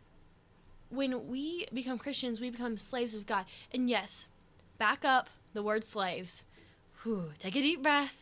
When 0.90 1.28
we 1.28 1.66
become 1.72 1.98
Christians, 1.98 2.40
we 2.40 2.50
become 2.50 2.76
slaves 2.76 3.14
of 3.14 3.26
God. 3.26 3.46
And 3.72 3.88
yes, 3.88 4.26
back 4.78 5.04
up 5.04 5.30
the 5.52 5.62
word 5.62 5.84
slaves. 5.84 6.42
Whew, 7.02 7.32
take 7.38 7.56
a 7.56 7.62
deep 7.62 7.82
breath. 7.82 8.12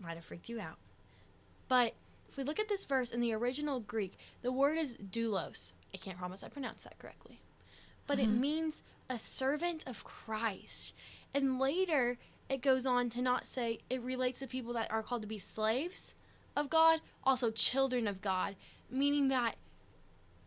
Might 0.00 0.16
have 0.16 0.24
freaked 0.24 0.48
you 0.48 0.60
out. 0.60 0.78
But 1.68 1.94
if 2.28 2.36
we 2.36 2.44
look 2.44 2.58
at 2.58 2.68
this 2.68 2.84
verse 2.84 3.10
in 3.10 3.20
the 3.20 3.32
original 3.32 3.80
Greek, 3.80 4.16
the 4.42 4.52
word 4.52 4.78
is 4.78 4.96
doulos. 4.96 5.72
I 5.92 5.98
can't 5.98 6.18
promise 6.18 6.42
I 6.42 6.48
pronounced 6.48 6.84
that 6.84 6.98
correctly. 6.98 7.40
But 8.06 8.18
it 8.18 8.28
mm-hmm. 8.28 8.40
means 8.40 8.82
a 9.08 9.18
servant 9.18 9.84
of 9.86 10.04
Christ. 10.04 10.94
And 11.34 11.58
later, 11.58 12.18
it 12.48 12.62
goes 12.62 12.86
on 12.86 13.10
to 13.10 13.22
not 13.22 13.46
say 13.46 13.78
it 13.88 14.02
relates 14.02 14.40
to 14.40 14.46
people 14.46 14.72
that 14.72 14.90
are 14.90 15.02
called 15.02 15.22
to 15.22 15.28
be 15.28 15.38
slaves 15.38 16.14
of 16.56 16.70
God, 16.70 17.00
also 17.24 17.50
children 17.50 18.08
of 18.08 18.20
God, 18.20 18.56
meaning 18.90 19.28
that 19.28 19.56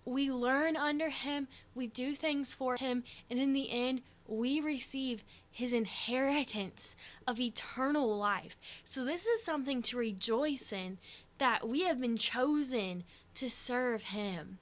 we 0.05 0.31
learn 0.31 0.75
under 0.75 1.09
him, 1.09 1.47
we 1.73 1.87
do 1.87 2.15
things 2.15 2.53
for 2.53 2.75
him, 2.75 3.03
and 3.29 3.39
in 3.39 3.53
the 3.53 3.71
end, 3.71 4.01
we 4.27 4.59
receive 4.59 5.23
his 5.53 5.71
inheritance 5.71 6.95
of 7.27 7.39
eternal 7.39 8.17
life. 8.17 8.57
So, 8.83 9.05
this 9.05 9.25
is 9.25 9.43
something 9.43 9.81
to 9.83 9.97
rejoice 9.97 10.73
in 10.73 10.97
that 11.37 11.67
we 11.67 11.83
have 11.83 11.99
been 11.99 12.17
chosen 12.17 13.03
to 13.35 13.49
serve 13.49 14.03
him 14.03 14.59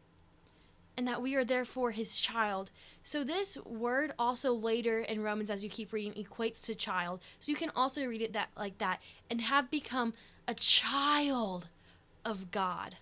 and 0.98 1.08
that 1.08 1.22
we 1.22 1.36
are 1.36 1.46
therefore 1.46 1.92
his 1.92 2.20
child. 2.20 2.70
So, 3.04 3.24
this 3.24 3.58
word 3.66 4.14
also 4.20 4.54
later 4.54 5.00
in 5.00 5.24
Romans, 5.24 5.50
as 5.50 5.64
you 5.64 5.70
keep 5.70 5.94
reading, 5.94 6.14
equates 6.14 6.62
to 6.66 6.76
child. 6.76 7.22
So, 7.40 7.52
you 7.52 7.56
can 7.56 7.72
also 7.76 8.06
read 8.06 8.22
it 8.22 8.34
that 8.34 8.50
like 8.58 8.78
that 8.80 9.00
and 9.30 9.42
have 9.42 9.72
become 9.72 10.14
a 10.48 10.54
child 10.54 11.68
of 12.26 12.52
God. 12.52 12.98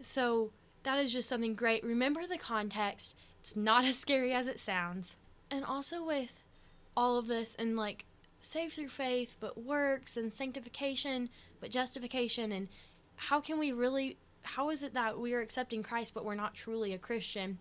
So 0.00 0.50
that 0.82 0.98
is 0.98 1.12
just 1.12 1.28
something 1.28 1.54
great. 1.54 1.84
Remember 1.84 2.26
the 2.26 2.38
context. 2.38 3.14
It's 3.40 3.56
not 3.56 3.84
as 3.84 3.98
scary 3.98 4.32
as 4.32 4.48
it 4.48 4.60
sounds. 4.60 5.16
And 5.50 5.64
also 5.64 6.04
with 6.04 6.41
all 6.96 7.16
of 7.16 7.26
this 7.26 7.54
and 7.58 7.76
like 7.76 8.04
saved 8.40 8.74
through 8.74 8.88
faith, 8.88 9.36
but 9.40 9.62
works 9.62 10.16
and 10.16 10.32
sanctification, 10.32 11.28
but 11.60 11.70
justification 11.70 12.52
and 12.52 12.68
how 13.16 13.40
can 13.40 13.58
we 13.58 13.72
really 13.72 14.16
how 14.42 14.70
is 14.70 14.82
it 14.82 14.94
that 14.94 15.18
we 15.18 15.32
are 15.32 15.40
accepting 15.40 15.82
Christ 15.82 16.14
but 16.14 16.24
we're 16.24 16.34
not 16.34 16.54
truly 16.54 16.92
a 16.92 16.98
Christian? 16.98 17.58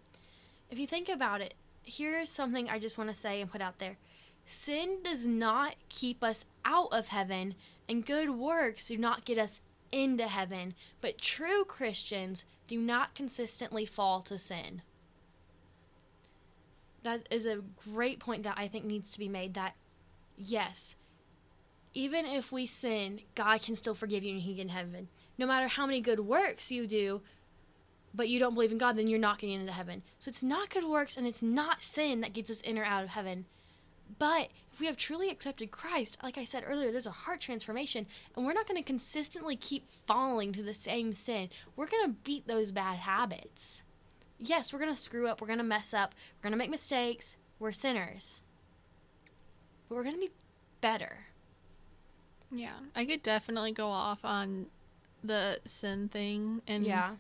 If 0.69 0.79
you 0.79 0.87
think 0.87 1.09
about 1.09 1.41
it, 1.41 1.53
here's 1.83 2.29
something 2.29 2.69
I 2.69 2.79
just 2.79 2.97
want 2.97 3.09
to 3.09 3.13
say 3.13 3.41
and 3.41 3.51
put 3.51 3.61
out 3.61 3.79
there. 3.79 3.97
Sin 4.45 4.99
does 5.03 5.27
not 5.27 5.75
keep 5.89 6.23
us 6.23 6.45
out 6.65 6.89
of 6.91 7.09
heaven, 7.09 7.55
and 7.87 8.05
good 8.05 8.31
works 8.31 8.87
do 8.87 8.97
not 8.97 9.25
get 9.25 9.37
us 9.37 9.59
into 9.91 10.27
heaven, 10.27 10.73
but 10.99 11.17
true 11.17 11.63
Christians 11.63 12.45
do 12.67 12.77
not 12.79 13.13
consistently 13.13 13.85
fall 13.85 14.21
to 14.21 14.37
sin. 14.37 14.81
That 17.03 17.27
is 17.31 17.45
a 17.45 17.61
great 17.91 18.19
point 18.19 18.43
that 18.43 18.57
I 18.57 18.67
think 18.67 18.85
needs 18.85 19.11
to 19.13 19.19
be 19.19 19.29
made 19.29 19.53
that 19.55 19.75
yes, 20.37 20.95
even 21.93 22.25
if 22.25 22.51
we 22.51 22.65
sin, 22.65 23.21
God 23.35 23.61
can 23.61 23.75
still 23.75 23.95
forgive 23.95 24.23
you 24.23 24.33
and 24.33 24.41
He 24.41 24.55
can 24.55 24.69
heaven. 24.69 25.09
No 25.37 25.45
matter 25.45 25.67
how 25.67 25.85
many 25.85 26.01
good 26.01 26.21
works 26.21 26.71
you 26.71 26.87
do, 26.87 27.21
but 28.13 28.29
you 28.29 28.39
don't 28.39 28.53
believe 28.53 28.71
in 28.71 28.77
God, 28.77 28.97
then 28.97 29.07
you're 29.07 29.19
not 29.19 29.39
getting 29.39 29.59
into 29.59 29.71
heaven. 29.71 30.03
So 30.19 30.29
it's 30.29 30.43
not 30.43 30.69
good 30.69 30.83
works 30.85 31.17
and 31.17 31.25
it's 31.25 31.41
not 31.41 31.81
sin 31.81 32.21
that 32.21 32.33
gets 32.33 32.51
us 32.51 32.61
in 32.61 32.77
or 32.77 32.83
out 32.83 33.03
of 33.03 33.09
heaven. 33.09 33.45
But 34.19 34.49
if 34.71 34.79
we 34.79 34.87
have 34.87 34.97
truly 34.97 35.29
accepted 35.29 35.71
Christ, 35.71 36.17
like 36.21 36.37
I 36.37 36.43
said 36.43 36.63
earlier, 36.67 36.91
there's 36.91 37.07
a 37.07 37.11
heart 37.11 37.39
transformation, 37.39 38.05
and 38.35 38.45
we're 38.45 38.53
not 38.53 38.67
going 38.67 38.81
to 38.81 38.85
consistently 38.85 39.55
keep 39.55 39.89
falling 40.05 40.51
to 40.53 40.63
the 40.63 40.73
same 40.73 41.13
sin. 41.13 41.49
We're 41.75 41.87
going 41.87 42.05
to 42.05 42.17
beat 42.23 42.47
those 42.47 42.71
bad 42.71 42.99
habits. 42.99 43.83
Yes, 44.41 44.73
we're 44.73 44.79
going 44.79 44.93
to 44.93 44.99
screw 44.99 45.27
up, 45.27 45.39
we're 45.39 45.47
going 45.47 45.59
to 45.59 45.63
mess 45.63 45.93
up, 45.93 46.15
we're 46.37 46.49
going 46.49 46.51
to 46.51 46.57
make 46.57 46.69
mistakes. 46.71 47.37
We're 47.59 47.71
sinners. 47.71 48.41
But 49.87 49.95
we're 49.95 50.03
going 50.03 50.15
to 50.15 50.21
be 50.21 50.31
better. 50.81 51.27
Yeah, 52.51 52.73
I 52.95 53.05
could 53.05 53.21
definitely 53.21 53.71
go 53.71 53.89
off 53.89 54.25
on 54.25 54.65
the 55.23 55.59
sin 55.65 56.09
thing 56.09 56.63
and 56.67 56.83
Yeah. 56.83 57.17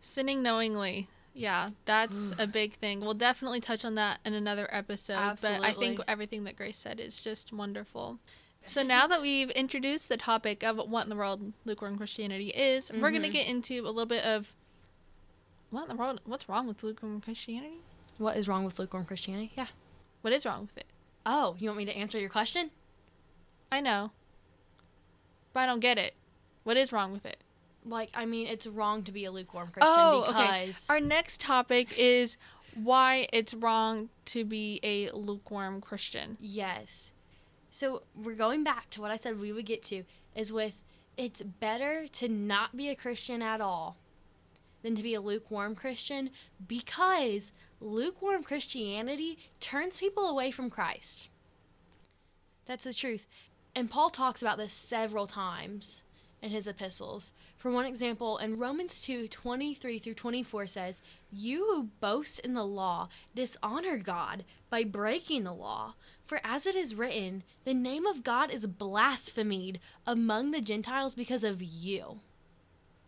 sinning 0.00 0.42
knowingly. 0.42 1.08
Yeah, 1.34 1.70
that's 1.86 2.16
a 2.38 2.46
big 2.46 2.74
thing. 2.74 3.00
We'll 3.00 3.14
definitely 3.14 3.60
touch 3.60 3.84
on 3.84 3.96
that 3.96 4.20
in 4.24 4.34
another 4.34 4.68
episode. 4.72 5.14
Absolutely. 5.14 5.60
But 5.60 5.66
I 5.66 5.72
think 5.78 6.00
everything 6.06 6.44
that 6.44 6.56
Grace 6.56 6.76
said 6.76 7.00
is 7.00 7.20
just 7.20 7.52
wonderful. 7.52 8.20
So 8.66 8.82
now 8.82 9.06
that 9.06 9.20
we've 9.20 9.50
introduced 9.50 10.08
the 10.08 10.16
topic 10.16 10.62
of 10.62 10.76
what 10.76 11.04
in 11.04 11.10
the 11.10 11.16
world 11.16 11.52
lukewarm 11.64 11.96
Christianity 11.96 12.50
is, 12.50 12.90
we're 12.92 13.10
going 13.10 13.22
to 13.22 13.28
mm-hmm. 13.28 13.32
get 13.32 13.48
into 13.48 13.80
a 13.82 13.90
little 13.90 14.06
bit 14.06 14.24
of 14.24 14.52
what 15.70 15.82
in 15.82 15.88
the 15.88 15.94
world, 15.96 16.20
what's 16.24 16.48
wrong 16.48 16.66
with 16.66 16.82
lukewarm 16.82 17.20
Christianity? 17.20 17.78
What 18.18 18.36
is 18.36 18.48
wrong 18.48 18.64
with 18.64 18.78
lukewarm 18.78 19.04
Christianity? 19.04 19.52
Yeah. 19.56 19.68
What 20.22 20.32
is 20.32 20.44
wrong 20.44 20.62
with 20.62 20.76
it? 20.76 20.86
Oh, 21.24 21.56
you 21.58 21.68
want 21.68 21.78
me 21.78 21.84
to 21.86 21.96
answer 21.96 22.18
your 22.18 22.28
question? 22.30 22.70
I 23.72 23.80
know, 23.80 24.10
but 25.52 25.60
I 25.60 25.66
don't 25.66 25.80
get 25.80 25.96
it. 25.98 26.14
What 26.64 26.76
is 26.76 26.92
wrong 26.92 27.12
with 27.12 27.24
it? 27.24 27.38
Like, 27.86 28.10
I 28.14 28.26
mean, 28.26 28.46
it's 28.46 28.66
wrong 28.66 29.02
to 29.04 29.12
be 29.12 29.24
a 29.24 29.30
lukewarm 29.30 29.68
Christian 29.68 29.92
Oh, 29.96 30.26
okay. 30.28 30.66
because 30.66 30.90
Our 30.90 31.00
next 31.00 31.40
topic 31.40 31.94
is 31.96 32.36
why 32.74 33.26
it's 33.32 33.54
wrong 33.54 34.10
to 34.26 34.44
be 34.44 34.80
a 34.82 35.10
lukewarm 35.12 35.80
Christian. 35.80 36.36
Yes. 36.40 37.12
So 37.70 38.02
we're 38.14 38.34
going 38.34 38.64
back 38.64 38.90
to 38.90 39.00
what 39.00 39.10
I 39.10 39.16
said 39.16 39.38
we 39.40 39.52
would 39.52 39.66
get 39.66 39.82
to 39.84 40.04
is 40.34 40.52
with 40.52 40.74
it's 41.16 41.42
better 41.42 42.06
to 42.08 42.28
not 42.28 42.76
be 42.76 42.88
a 42.88 42.94
Christian 42.96 43.40
at 43.42 43.60
all 43.60 43.96
than 44.82 44.94
to 44.94 45.02
be 45.02 45.14
a 45.14 45.20
lukewarm 45.20 45.74
Christian 45.74 46.30
because 46.66 47.52
lukewarm 47.80 48.42
Christianity 48.42 49.38
turns 49.58 49.98
people 49.98 50.26
away 50.26 50.50
from 50.50 50.70
Christ. 50.70 51.28
That's 52.66 52.84
the 52.84 52.94
truth. 52.94 53.26
And 53.74 53.90
Paul 53.90 54.10
talks 54.10 54.42
about 54.42 54.58
this 54.58 54.72
several 54.72 55.26
times 55.26 56.02
in 56.42 56.50
his 56.50 56.66
epistles. 56.66 57.32
For 57.56 57.70
one 57.70 57.84
example, 57.84 58.38
in 58.38 58.58
Romans 58.58 59.02
2 59.02 59.28
23 59.28 59.98
through 59.98 60.14
24 60.14 60.66
says, 60.66 61.02
You 61.30 61.66
who 61.66 61.88
boast 62.00 62.38
in 62.40 62.54
the 62.54 62.64
law 62.64 63.08
dishonor 63.34 63.98
God 63.98 64.44
by 64.70 64.84
breaking 64.84 65.44
the 65.44 65.52
law. 65.52 65.94
For 66.24 66.40
as 66.44 66.66
it 66.66 66.76
is 66.76 66.94
written, 66.94 67.42
the 67.64 67.74
name 67.74 68.06
of 68.06 68.24
God 68.24 68.50
is 68.50 68.66
blasphemed 68.66 69.78
among 70.06 70.50
the 70.50 70.60
Gentiles 70.60 71.14
because 71.14 71.44
of 71.44 71.62
you. 71.62 72.20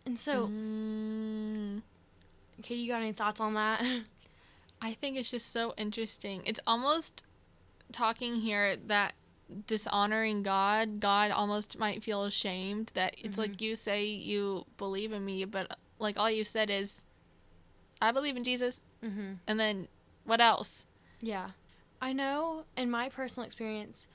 And 0.05 0.19
so, 0.19 0.47
Mm, 0.47 1.81
Katie, 2.61 2.81
you 2.81 2.91
got 2.91 3.01
any 3.01 3.13
thoughts 3.13 3.39
on 3.39 3.53
that? 3.53 3.83
I 4.81 4.93
think 4.93 5.17
it's 5.17 5.29
just 5.29 5.51
so 5.51 5.73
interesting. 5.77 6.43
It's 6.45 6.59
almost 6.67 7.23
talking 7.93 8.41
here 8.41 8.75
that 8.87 9.13
dishonoring 9.67 10.43
God, 10.43 10.99
God 10.99 11.31
almost 11.31 11.77
might 11.77 12.03
feel 12.03 12.25
ashamed 12.25 12.91
that 12.93 13.15
it's 13.17 13.37
like 13.37 13.61
you 13.61 13.75
say 13.75 14.03
you 14.05 14.65
believe 14.77 15.13
in 15.13 15.23
me, 15.23 15.45
but 15.45 15.77
like 15.99 16.17
all 16.17 16.29
you 16.29 16.43
said 16.43 16.69
is, 16.69 17.03
I 18.01 18.11
believe 18.11 18.35
in 18.35 18.43
Jesus, 18.43 18.81
mm-hmm. 19.03 19.33
and 19.47 19.59
then 19.59 19.87
what 20.25 20.41
else? 20.41 20.85
Yeah. 21.21 21.51
I 22.01 22.11
know 22.11 22.65
in 22.75 22.91
my 22.91 23.07
personal 23.07 23.45
experience, 23.45 24.07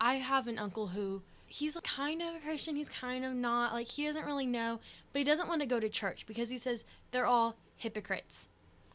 I 0.00 0.14
have 0.14 0.48
an 0.48 0.58
uncle 0.58 0.88
who 0.88 1.22
he's 1.54 1.76
kind 1.84 2.20
of 2.22 2.34
a 2.34 2.38
Christian, 2.40 2.76
he's 2.76 2.88
kind 2.88 3.24
of 3.24 3.32
not. 3.34 3.72
Like 3.72 3.86
he 3.88 4.04
doesn't 4.06 4.24
really 4.26 4.46
know, 4.46 4.80
but 5.12 5.18
he 5.20 5.24
doesn't 5.24 5.48
want 5.48 5.60
to 5.60 5.66
go 5.66 5.78
to 5.80 5.88
church 5.88 6.26
because 6.26 6.48
he 6.50 6.58
says 6.58 6.84
they're 7.10 7.26
all 7.26 7.56
hypocrites. 7.76 8.48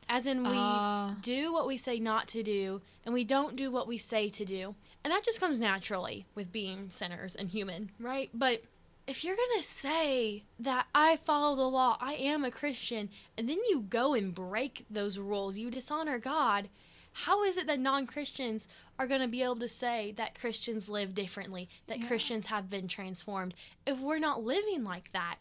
As 0.08 0.26
in 0.26 0.42
we 0.44 0.50
Ah. 0.52 1.16
do 1.22 1.54
what 1.54 1.68
we 1.68 1.78
say 1.78 2.00
not 2.00 2.28
to 2.30 2.42
do 2.42 2.82
and 3.06 3.14
we 3.14 3.24
don't 3.24 3.56
do 3.56 3.70
what 3.72 3.88
we 3.88 3.98
say 3.98 4.28
to 4.30 4.44
do. 4.44 4.76
And 5.04 5.12
that 5.14 5.24
just 5.24 5.40
comes 5.40 5.60
naturally 5.60 6.26
with 6.36 6.52
being 6.52 6.90
sinners 6.90 7.36
and 7.36 7.50
human, 7.50 7.92
right? 8.00 8.30
But 8.34 8.64
if 9.08 9.24
you're 9.24 9.36
going 9.36 9.58
to 9.62 9.64
say 9.64 10.44
that 10.60 10.88
I 10.94 11.18
follow 11.18 11.56
the 11.56 11.70
law, 11.70 11.98
I 12.02 12.14
am 12.14 12.44
a 12.44 12.52
Christian, 12.52 13.10
and 13.38 13.48
then 13.48 13.60
you 13.70 13.82
go 13.90 14.14
and 14.14 14.34
break 14.36 14.86
those 14.90 15.18
rules, 15.18 15.58
you 15.58 15.72
dishonor 15.72 16.20
God, 16.20 16.70
how 17.12 17.44
is 17.44 17.58
it 17.58 17.68
that 17.68 17.80
non 17.80 18.08
Christians 18.08 18.68
are 18.98 19.08
going 19.08 19.22
to 19.22 19.28
be 19.28 19.44
able 19.44 19.58
to 19.58 19.68
say 19.68 20.14
that 20.18 20.40
Christians 20.40 20.90
live 20.90 21.14
differently, 21.14 21.70
that 21.88 22.00
Yeah. 22.00 22.08
Christians 22.08 22.48
have 22.48 22.70
been 22.70 22.88
transformed, 22.88 23.54
if 23.86 24.00
we're 24.00 24.20
not 24.20 24.44
living 24.44 24.84
like 24.84 25.12
that? 25.12 25.38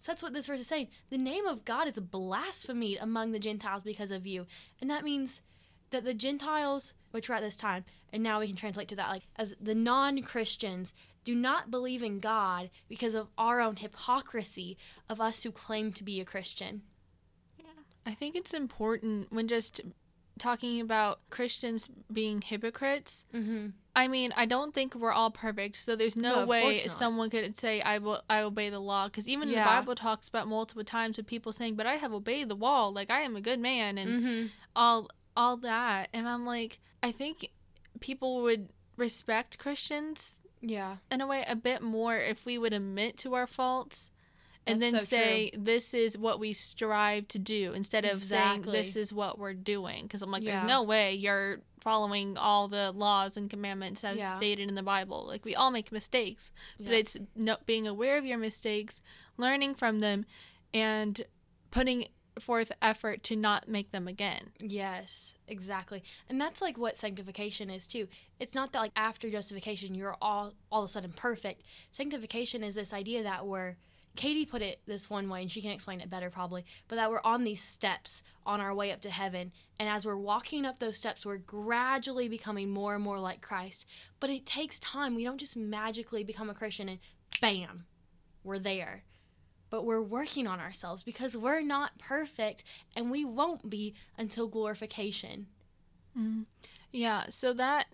So 0.00 0.10
that's 0.10 0.22
what 0.22 0.32
this 0.32 0.48
verse 0.48 0.60
is 0.60 0.66
saying. 0.66 0.88
The 1.10 1.18
name 1.18 1.46
of 1.46 1.64
God 1.64 1.86
is 1.86 1.98
blasphemed 1.98 2.98
among 3.00 3.32
the 3.32 3.38
Gentiles 3.38 3.84
because 3.84 4.10
of 4.10 4.26
you. 4.26 4.46
And 4.80 4.90
that 4.90 5.04
means 5.04 5.40
that 5.90 6.04
the 6.04 6.14
Gentiles, 6.14 6.92
which 7.12 7.28
were 7.28 7.36
at 7.36 7.42
this 7.42 7.54
time, 7.54 7.84
and 8.12 8.22
now 8.22 8.40
we 8.40 8.48
can 8.48 8.56
translate 8.56 8.88
to 8.88 8.96
that 8.96 9.10
like 9.10 9.22
as 9.36 9.54
the 9.60 9.74
non 9.74 10.22
Christians, 10.22 10.92
do 11.24 11.34
not 11.34 11.70
believe 11.70 12.02
in 12.02 12.18
God 12.18 12.70
because 12.88 13.14
of 13.14 13.28
our 13.38 13.60
own 13.60 13.76
hypocrisy 13.76 14.76
of 15.08 15.20
us 15.20 15.42
who 15.42 15.52
claim 15.52 15.92
to 15.92 16.02
be 16.02 16.20
a 16.20 16.24
Christian. 16.24 16.82
I 18.04 18.14
think 18.14 18.34
it's 18.34 18.52
important 18.52 19.32
when 19.32 19.46
just 19.46 19.80
talking 20.38 20.80
about 20.80 21.20
Christians 21.30 21.88
being 22.12 22.40
hypocrites. 22.40 23.24
Mm-hmm. 23.34 23.68
I 23.94 24.08
mean, 24.08 24.32
I 24.34 24.46
don't 24.46 24.72
think 24.74 24.94
we're 24.94 25.12
all 25.12 25.30
perfect, 25.30 25.76
so 25.76 25.94
there's 25.94 26.16
no, 26.16 26.40
No, 26.40 26.46
way 26.46 26.78
someone 26.88 27.28
could 27.28 27.58
say 27.58 27.82
I 27.82 27.98
will 27.98 28.22
I 28.30 28.40
obey 28.40 28.70
the 28.70 28.78
law 28.80 29.06
because 29.08 29.28
even 29.28 29.48
Yeah. 29.50 29.60
the 29.64 29.68
Bible 29.68 29.94
talks 29.94 30.28
about 30.28 30.48
multiple 30.48 30.84
times 30.84 31.18
of 31.18 31.26
people 31.26 31.52
saying, 31.52 31.76
"But 31.76 31.86
I 31.86 31.96
have 31.96 32.12
obeyed 32.12 32.48
the 32.48 32.56
law, 32.56 32.88
like 32.88 33.10
I 33.10 33.20
am 33.20 33.36
a 33.36 33.40
good 33.42 33.60
man," 33.60 33.98
and 33.98 34.10
Mm-hmm. 34.24 34.46
all 34.74 35.10
all 35.36 35.56
that. 35.58 36.08
And 36.14 36.26
I'm 36.28 36.46
like, 36.46 36.78
I 37.02 37.12
think 37.12 37.50
people 38.00 38.42
would 38.42 38.68
respect 38.96 39.58
Christians 39.58 40.38
Yeah. 40.62 40.96
in 41.10 41.20
a 41.20 41.26
way 41.26 41.44
a 41.46 41.56
bit 41.56 41.82
more 41.82 42.16
if 42.16 42.44
we 42.46 42.56
would 42.58 42.72
admit 42.72 43.16
to 43.18 43.34
our 43.34 43.46
faults 43.46 44.10
and 44.66 44.80
That's 44.80 44.92
then 44.92 45.00
so 45.00 45.06
say 45.06 45.50
this 45.56 45.92
is 45.94 46.16
what 46.16 46.38
we 46.38 46.52
strive 46.52 47.28
to 47.28 47.38
do 47.38 47.72
instead 47.72 48.04
of 48.04 48.22
saying 48.22 48.62
this 48.62 48.94
is 48.96 49.12
what 49.12 49.38
we're 49.38 49.54
doing 49.54 50.04
because 50.04 50.22
i'm 50.22 50.30
like 50.30 50.42
Yeah. 50.42 50.60
there's 50.60 50.68
no 50.68 50.82
way 50.84 51.14
you're 51.14 51.60
following 51.80 52.36
all 52.36 52.68
the 52.68 52.92
laws 52.92 53.36
and 53.36 53.50
commandments 53.50 54.04
as 54.04 54.16
Yeah. 54.18 54.36
stated 54.36 54.68
in 54.68 54.74
the 54.76 54.82
bible 54.82 55.26
like 55.26 55.44
we 55.44 55.54
all 55.56 55.70
make 55.70 55.90
mistakes 55.90 56.52
but 56.78 56.92
it's 56.94 57.16
no, 57.34 57.56
being 57.66 57.86
aware 57.88 58.16
of 58.18 58.24
your 58.24 58.38
mistakes 58.38 59.00
learning 59.36 59.74
from 59.74 59.98
them 60.00 60.24
and 60.72 61.24
putting 61.70 62.06
forth 62.38 62.72
effort 62.80 63.22
to 63.24 63.36
not 63.36 63.68
make 63.68 63.90
them 63.92 64.08
again 64.08 64.52
Yes, 64.58 65.34
exactly. 65.46 66.02
And 66.30 66.40
that's 66.40 66.62
like 66.62 66.78
what 66.78 66.96
sanctification 66.96 67.68
is 67.68 67.86
too. 67.86 68.08
It's 68.40 68.54
not 68.54 68.72
that 68.72 68.78
like 68.78 68.92
after 68.96 69.28
justification 69.28 69.94
you're 69.94 70.16
all 70.22 70.54
all 70.70 70.82
of 70.82 70.86
a 70.86 70.88
sudden 70.88 71.12
perfect. 71.12 71.62
Sanctification 71.90 72.64
is 72.64 72.74
this 72.74 72.94
idea 72.94 73.22
that 73.22 73.46
we're 73.46 73.76
Katie 74.14 74.44
put 74.44 74.60
it 74.62 74.80
this 74.86 75.08
one 75.08 75.28
way 75.30 75.42
and 75.42 75.50
she 75.50 75.62
can 75.62 75.70
explain 75.70 76.00
it 76.00 76.10
better 76.10 76.28
probably, 76.28 76.64
but 76.88 76.96
that 76.96 77.10
we're 77.10 77.22
on 77.24 77.44
these 77.44 77.62
steps 77.62 78.22
on 78.44 78.60
our 78.60 78.74
way 78.74 78.92
up 78.92 79.00
to 79.02 79.10
heaven. 79.10 79.52
And 79.80 79.88
as 79.88 80.04
we're 80.04 80.16
walking 80.16 80.66
up 80.66 80.78
those 80.78 80.98
steps, 80.98 81.24
we're 81.24 81.38
gradually 81.38 82.28
becoming 82.28 82.68
more 82.70 82.94
and 82.94 83.02
more 83.02 83.18
like 83.18 83.40
Christ. 83.40 83.86
But 84.20 84.28
it 84.30 84.44
takes 84.44 84.78
time. 84.78 85.14
We 85.14 85.24
don't 85.24 85.38
just 85.40 85.56
magically 85.56 86.24
become 86.24 86.50
a 86.50 86.54
Christian 86.54 86.88
and 86.90 86.98
bam, 87.40 87.86
we're 88.44 88.58
there. 88.58 89.04
But 89.70 89.86
we're 89.86 90.02
working 90.02 90.46
on 90.46 90.60
ourselves 90.60 91.02
because 91.02 91.34
we're 91.34 91.62
not 91.62 91.98
perfect 91.98 92.62
and 92.94 93.10
we 93.10 93.24
won't 93.24 93.70
be 93.70 93.94
until 94.18 94.46
glorification. 94.46 95.46
Mm. 96.18 96.44
Yeah, 96.92 97.24
so 97.30 97.54
that 97.54 97.86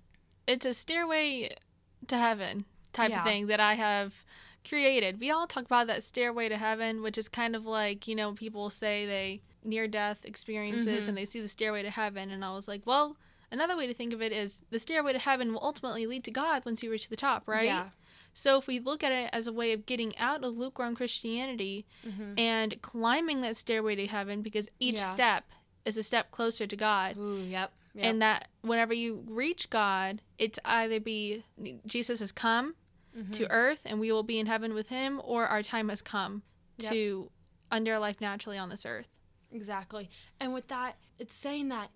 it's 0.48 0.66
a 0.66 0.74
stairway 0.74 1.54
to 2.08 2.18
heaven 2.18 2.64
type 2.92 3.10
Yeah. 3.10 3.20
of 3.20 3.24
thing 3.24 3.46
that 3.46 3.60
I 3.60 3.74
have 3.74 4.24
created. 4.68 5.18
We 5.20 5.30
all 5.30 5.46
talk 5.46 5.64
about 5.64 5.86
that 5.88 6.02
stairway 6.02 6.48
to 6.48 6.56
heaven, 6.56 7.02
which 7.02 7.18
is 7.18 7.28
kind 7.28 7.56
of 7.56 7.64
like, 7.64 8.06
you 8.06 8.14
know, 8.14 8.32
people 8.32 8.70
say 8.70 9.06
they 9.06 9.42
near 9.64 9.88
death 9.88 10.24
experiences 10.24 11.04
Mhm. 11.04 11.08
and 11.08 11.18
they 11.18 11.24
see 11.24 11.40
the 11.40 11.48
stairway 11.48 11.82
to 11.82 11.90
heaven 11.90 12.30
and 12.30 12.44
I 12.44 12.52
was 12.54 12.68
like, 12.68 12.82
well, 12.86 13.16
another 13.50 13.76
way 13.76 13.86
to 13.86 13.94
think 13.94 14.12
of 14.12 14.22
it 14.22 14.32
is 14.32 14.62
the 14.70 14.78
stairway 14.78 15.12
to 15.12 15.18
heaven 15.18 15.52
will 15.52 15.62
ultimately 15.64 16.06
lead 16.06 16.24
to 16.24 16.30
God 16.30 16.64
once 16.64 16.82
you 16.82 16.90
reach 16.90 17.08
the 17.08 17.16
top, 17.16 17.48
right? 17.48 17.64
Yeah. 17.64 17.90
So 18.34 18.56
if 18.58 18.66
we 18.68 18.78
look 18.78 19.02
at 19.02 19.10
it 19.10 19.30
as 19.32 19.46
a 19.48 19.52
way 19.52 19.72
of 19.72 19.84
getting 19.84 20.16
out 20.16 20.44
of 20.44 20.56
lukewarm 20.56 20.94
Christianity 20.94 21.86
Mm-hmm. 22.06 22.38
and 22.38 22.80
climbing 22.82 23.40
that 23.40 23.56
stairway 23.56 23.96
to 23.96 24.06
heaven 24.06 24.42
because 24.42 24.68
each 24.78 24.98
Yeah. 24.98 25.12
step 25.12 25.44
is 25.84 25.96
a 25.96 26.02
step 26.02 26.30
closer 26.30 26.66
to 26.66 26.76
God 26.76 27.16
Ooh, 27.18 27.38
yep. 27.38 27.72
yep. 27.94 28.04
and 28.06 28.22
that 28.22 28.48
whenever 28.60 28.92
you 28.94 29.24
reach 29.26 29.70
God, 29.70 30.22
it's 30.38 30.58
either 30.64 31.00
be 31.00 31.42
Jesus 31.86 32.20
has 32.20 32.30
come 32.32 32.74
Mhm. 33.18 33.32
to 33.34 33.50
earth 33.50 33.82
and 33.84 34.00
we 34.00 34.12
will 34.12 34.22
be 34.22 34.38
in 34.38 34.46
heaven 34.46 34.74
with 34.74 34.88
him, 34.88 35.20
or 35.24 35.46
our 35.46 35.62
time 35.62 35.88
has 35.88 36.02
come 36.02 36.42
Yep. 36.78 36.92
to 36.92 37.30
end 37.72 37.88
our 37.88 37.98
life 37.98 38.20
naturally 38.20 38.56
on 38.58 38.68
this 38.68 38.86
earth. 38.86 39.08
Exactly. 39.50 40.10
And 40.40 40.52
with 40.54 40.68
that, 40.68 40.96
it's 41.18 41.34
saying 41.34 41.68
that 41.68 41.90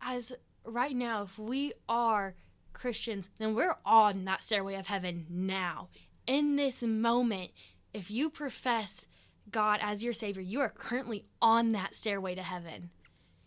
as 0.00 0.32
right 0.64 0.94
now, 0.94 1.22
if 1.22 1.38
we 1.38 1.72
are 1.88 2.34
Christians, 2.72 3.30
then 3.38 3.54
we're 3.54 3.76
on 3.84 4.24
that 4.24 4.42
stairway 4.42 4.74
of 4.74 4.86
heaven 4.86 5.26
now. 5.28 5.88
In 6.26 6.56
this 6.56 6.82
moment, 6.82 7.52
if 7.92 8.10
you 8.10 8.28
profess 8.30 9.06
God 9.50 9.78
as 9.82 10.02
your 10.02 10.12
Savior, 10.12 10.42
you 10.42 10.60
are 10.60 10.70
currently 10.70 11.26
on 11.40 11.72
that 11.72 11.94
stairway 11.94 12.34
to 12.34 12.42
heaven. 12.42 12.90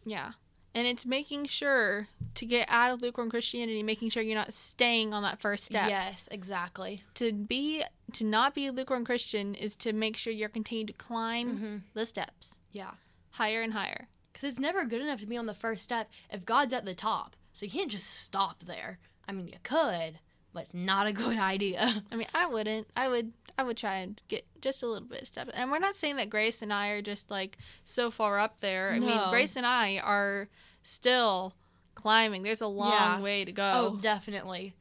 Yeah. 0.05 0.33
And 0.75 0.85
it's 0.85 1.05
making 1.05 1.45
sure 1.47 2.07
to 2.35 2.45
get 2.45 2.67
out 2.69 2.91
of 2.91 3.01
lukewarm 3.01 3.29
Christianity, 3.31 3.81
making 3.81 4.09
sure 4.11 4.21
you're 4.21 4.35
not 4.37 4.53
staying 4.53 5.13
on 5.13 5.23
that 5.23 5.39
first 5.41 5.65
step. 5.65 5.89
Yes, 5.89 6.27
exactly. 6.31 7.03
To 7.15 7.33
be 7.33 7.83
to 8.13 8.23
not 8.23 8.53
be 8.53 8.67
a 8.67 8.71
lukewarm 8.71 9.03
Christian 9.05 9.55
is 9.55 9.75
to 9.77 9.91
make 9.91 10.15
sure 10.17 10.31
you're 10.31 10.49
continuing 10.49 10.87
to 10.87 10.93
climb 10.93 11.55
Mm-hmm. 11.55 11.77
the 11.93 12.05
steps 12.05 12.57
Yeah. 12.71 12.91
higher 13.31 13.61
and 13.61 13.73
higher. 13.73 14.07
Because 14.31 14.49
it's 14.51 14.59
never 14.59 14.85
good 14.85 15.01
enough 15.01 15.19
to 15.21 15.25
be 15.25 15.35
on 15.37 15.47
the 15.47 15.53
first 15.55 15.83
step 15.83 16.09
if 16.31 16.45
God's 16.45 16.73
at 16.73 16.85
the 16.85 16.93
top. 16.93 17.35
So 17.53 17.65
you 17.65 17.71
can't 17.71 17.89
just 17.89 18.07
stop 18.13 18.63
there. 18.65 18.99
I 19.27 19.31
mean, 19.31 19.47
you 19.47 19.55
could, 19.63 20.19
it's 20.57 20.73
not 20.73 21.07
a 21.07 21.11
good 21.13 21.37
idea. 21.53 22.03
I 22.11 22.15
mean, 22.15 22.27
I 22.33 22.47
wouldn't. 22.47 22.87
I 22.95 23.07
would. 23.07 23.33
I 23.59 23.63
would 23.63 23.77
try 23.77 23.95
and 23.97 24.21
get 24.27 24.45
just 24.61 24.83
a 24.83 24.87
little 24.87 25.07
bit 25.07 25.23
of 25.23 25.27
step. 25.27 25.49
And 25.53 25.71
we're 25.71 25.79
not 25.79 25.95
saying 25.95 26.17
that 26.17 26.29
Grace 26.29 26.61
and 26.61 26.71
I 26.71 26.89
are 26.89 27.01
just 27.01 27.31
like 27.31 27.57
so 27.83 28.11
far 28.11 28.39
up 28.39 28.59
there. 28.59 28.91
I 28.93 28.99
mean, 28.99 29.29
Grace 29.31 29.55
and 29.55 29.65
I 29.65 29.97
are 29.97 30.47
still 30.83 31.53
climbing. 31.95 32.43
There's 32.43 32.61
a 32.61 32.67
long 32.67 32.91
Yeah. 32.91 33.19
way 33.19 33.45
to 33.45 33.51
go. 33.51 33.95
Oh, 33.95 33.99
definitely. 33.99 34.73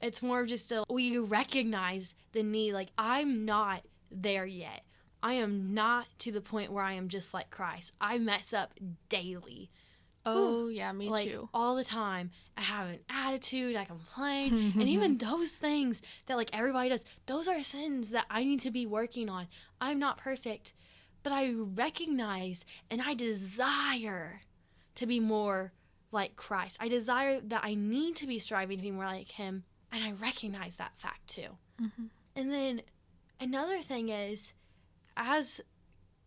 It's 0.00 0.22
more 0.22 0.40
of 0.42 0.46
just 0.48 0.70
a 0.70 0.84
we 0.88 1.18
recognize 1.18 2.14
the 2.32 2.44
need. 2.44 2.72
Like 2.72 2.90
I'm 2.96 3.44
not 3.44 3.82
there 4.12 4.46
yet. 4.46 4.82
I 5.20 5.32
am 5.34 5.74
not 5.74 6.06
to 6.20 6.30
the 6.30 6.40
point 6.40 6.70
where 6.70 6.84
I 6.84 6.92
am 6.92 7.08
just 7.08 7.34
like 7.34 7.50
Christ. 7.50 7.92
I 8.00 8.18
mess 8.18 8.52
up 8.54 8.74
daily, 9.08 9.70
Oh, 10.36 10.68
yeah, 10.68 10.92
me 10.92 11.08
like 11.08 11.30
too. 11.30 11.48
all 11.54 11.74
the 11.76 11.84
time. 11.84 12.30
I 12.56 12.62
have 12.62 12.88
an 12.88 12.98
attitude. 13.08 13.76
I 13.76 13.84
complain, 13.84 14.72
and 14.78 14.88
even 14.88 15.18
those 15.18 15.52
things 15.52 16.02
that 16.26 16.36
like 16.36 16.50
everybody 16.52 16.88
does. 16.88 17.04
Those 17.26 17.48
are 17.48 17.62
sins 17.62 18.10
that 18.10 18.26
I 18.30 18.44
need 18.44 18.60
to 18.60 18.70
be 18.70 18.86
working 18.86 19.28
on. 19.28 19.46
I'm 19.80 19.98
not 19.98 20.18
perfect, 20.18 20.72
but 21.22 21.32
I 21.32 21.52
recognize 21.52 22.64
and 22.90 23.00
I 23.02 23.14
desire 23.14 24.42
to 24.96 25.06
be 25.06 25.20
more 25.20 25.72
like 26.10 26.36
Christ. 26.36 26.78
I 26.80 26.88
desire 26.88 27.40
that 27.40 27.62
I 27.64 27.74
need 27.74 28.16
to 28.16 28.26
be 28.26 28.38
striving 28.38 28.78
to 28.78 28.82
be 28.82 28.90
more 28.90 29.04
like 29.04 29.30
Him, 29.32 29.64
and 29.92 30.02
I 30.02 30.12
recognize 30.12 30.76
that 30.76 30.96
fact 30.96 31.28
too. 31.28 31.56
Mhm. 31.80 32.08
And 32.34 32.52
then 32.52 32.82
another 33.40 33.82
thing 33.82 34.08
is, 34.08 34.52
as 35.16 35.60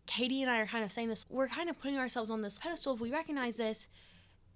Katie 0.06 0.42
and 0.42 0.50
I 0.50 0.58
are 0.60 0.66
kind 0.66 0.84
of 0.84 0.92
saying 0.92 1.08
this, 1.08 1.26
we're 1.28 1.48
kind 1.48 1.70
of 1.70 1.78
putting 1.80 1.98
ourselves 1.98 2.30
on 2.30 2.42
this 2.42 2.58
pedestal. 2.58 2.94
If 2.94 3.00
we 3.00 3.10
recognize 3.10 3.56
this, 3.56 3.88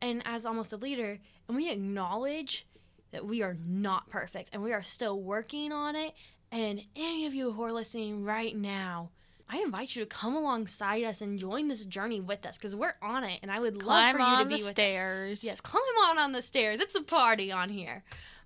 and 0.01 0.23
as 0.27 0.45
almost 0.45 0.73
a 0.73 0.77
leader, 0.77 1.19
and 1.49 1.57
we 1.57 1.71
acknowledge 1.71 2.67
that 3.13 3.25
we 3.25 3.43
are 3.43 3.57
not 3.67 4.09
perfect 4.09 4.51
and 4.53 4.63
we 4.63 4.73
are 4.73 4.83
still 4.83 5.21
working 5.21 5.73
on 5.73 5.97
it, 5.97 6.15
and 6.51 6.83
any 6.95 7.27
of 7.27 7.35
you 7.35 7.53
who 7.53 7.63
are 7.63 7.73
listening 7.73 8.25
right 8.25 8.57
now, 8.57 9.11
I 9.49 9.59
invite 9.59 9.95
you 9.95 10.03
to 10.03 10.07
come 10.07 10.35
alongside 10.35 11.05
us 11.05 11.21
and 11.21 11.39
join 11.39 11.69
this 11.69 11.85
journey 11.85 12.21
with 12.21 12.45
us 12.45 12.59
because 12.59 12.75
we're 12.75 12.97
on 13.01 13.23
it, 13.25 13.39
and 13.43 13.51
I 13.51 13.61
would 13.61 13.81
Climb 13.81 14.17
love 14.17 14.27
for 14.27 14.31
you 14.31 14.39
to 14.39 14.45
the 14.45 14.57
be 14.57 14.63
with 14.63 14.73
stairs. 14.73 15.45
Yes, 15.45 15.61
climb 15.61 15.83
on 16.05 16.19
on 16.19 16.33
the 16.33 16.43
stairs. 16.43 16.81
It's 16.81 16.97
a 16.97 17.03
party 17.03 17.53
on 17.53 17.69
here. 17.69 18.03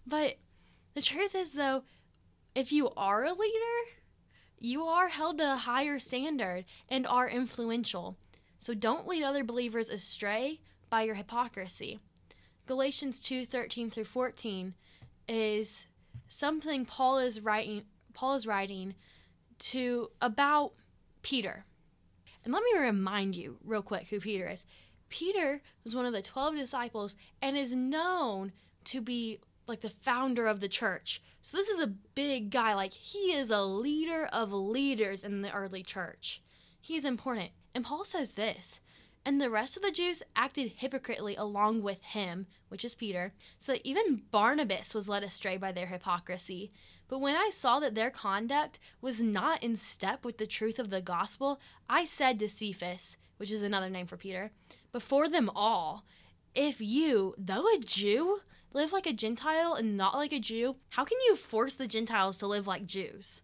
But 0.06 0.36
the 0.94 1.02
truth 1.02 1.34
is, 1.34 1.52
though, 1.54 1.84
if 2.54 2.70
you 2.70 2.90
are 2.96 3.24
a 3.24 3.32
leader, 3.32 3.90
you 4.60 4.84
are 4.84 5.08
held 5.08 5.38
to 5.38 5.54
a 5.54 5.56
higher 5.56 5.98
standard 5.98 6.66
and 6.88 7.06
are 7.06 7.28
influential. 7.28 8.16
So 8.58 8.74
don't 8.74 9.08
lead 9.08 9.24
other 9.24 9.42
believers 9.42 9.88
astray 9.88 10.60
by 10.90 11.02
your 11.02 11.14
hypocrisy. 11.14 11.98
Galatians 12.66 13.18
2 13.20 13.46
13 13.46 13.90
through 13.90 14.04
14 14.04 14.74
is 15.26 15.86
something 16.28 16.84
Paul 16.84 17.18
is 17.18 17.40
writing 17.40 17.84
Paul 18.12 18.34
is 18.34 18.46
writing 18.46 18.94
to 19.58 20.10
about 20.20 20.72
Peter. 21.22 21.64
And 22.44 22.52
let 22.52 22.62
me 22.62 22.78
remind 22.78 23.36
you 23.36 23.56
real 23.64 23.82
quick 23.82 24.08
who 24.08 24.20
Peter 24.20 24.46
is. 24.46 24.66
Peter 25.08 25.62
was 25.84 25.96
one 25.96 26.06
of 26.06 26.12
the 26.12 26.22
12 26.22 26.54
disciples 26.56 27.16
and 27.42 27.56
is 27.56 27.74
known 27.74 28.52
to 28.84 29.00
be 29.00 29.40
like 29.70 29.80
the 29.80 29.88
founder 29.88 30.46
of 30.46 30.60
the 30.60 30.68
church. 30.68 31.22
So 31.40 31.56
this 31.56 31.68
is 31.68 31.80
a 31.80 31.94
big 32.14 32.50
guy. 32.50 32.74
Like 32.74 32.92
he 32.92 33.32
is 33.32 33.50
a 33.50 33.62
leader 33.62 34.28
of 34.32 34.52
leaders 34.52 35.24
in 35.24 35.40
the 35.40 35.52
early 35.52 35.82
church. 35.82 36.42
He 36.80 36.96
is 36.96 37.04
important. 37.04 37.50
And 37.74 37.84
Paul 37.84 38.04
says 38.04 38.32
this 38.32 38.80
and 39.24 39.40
the 39.40 39.50
rest 39.50 39.76
of 39.76 39.82
the 39.82 39.90
Jews 39.90 40.22
acted 40.34 40.72
hypocritically 40.76 41.36
along 41.36 41.82
with 41.82 42.02
him, 42.02 42.46
which 42.68 42.84
is 42.84 42.94
Peter, 42.94 43.34
so 43.58 43.72
that 43.72 43.86
even 43.86 44.22
Barnabas 44.30 44.94
was 44.94 45.08
led 45.08 45.22
astray 45.22 45.56
by 45.58 45.72
their 45.72 45.86
hypocrisy. 45.86 46.72
But 47.06 47.18
when 47.20 47.36
I 47.36 47.50
saw 47.52 47.80
that 47.80 47.94
their 47.94 48.10
conduct 48.10 48.78
was 49.00 49.22
not 49.22 49.62
in 49.62 49.76
step 49.76 50.24
with 50.24 50.38
the 50.38 50.46
truth 50.46 50.78
of 50.78 50.90
the 50.90 51.02
gospel, 51.02 51.60
I 51.88 52.04
said 52.06 52.38
to 52.38 52.48
Cephas, 52.48 53.16
which 53.36 53.50
is 53.50 53.62
another 53.62 53.90
name 53.90 54.06
for 54.06 54.16
Peter, 54.16 54.52
before 54.90 55.28
them 55.28 55.50
all, 55.54 56.04
if 56.54 56.80
you, 56.80 57.34
though 57.36 57.66
a 57.66 57.78
Jew, 57.78 58.40
live 58.72 58.92
like 58.92 59.06
a 59.06 59.12
Gentile 59.12 59.74
and 59.74 59.96
not 59.96 60.14
like 60.14 60.32
a 60.32 60.38
Jew, 60.38 60.76
how 60.90 61.04
can 61.04 61.18
you 61.26 61.36
force 61.36 61.74
the 61.74 61.86
Gentiles 61.86 62.38
to 62.38 62.46
live 62.46 62.66
like 62.66 62.86
Jews? 62.86 63.42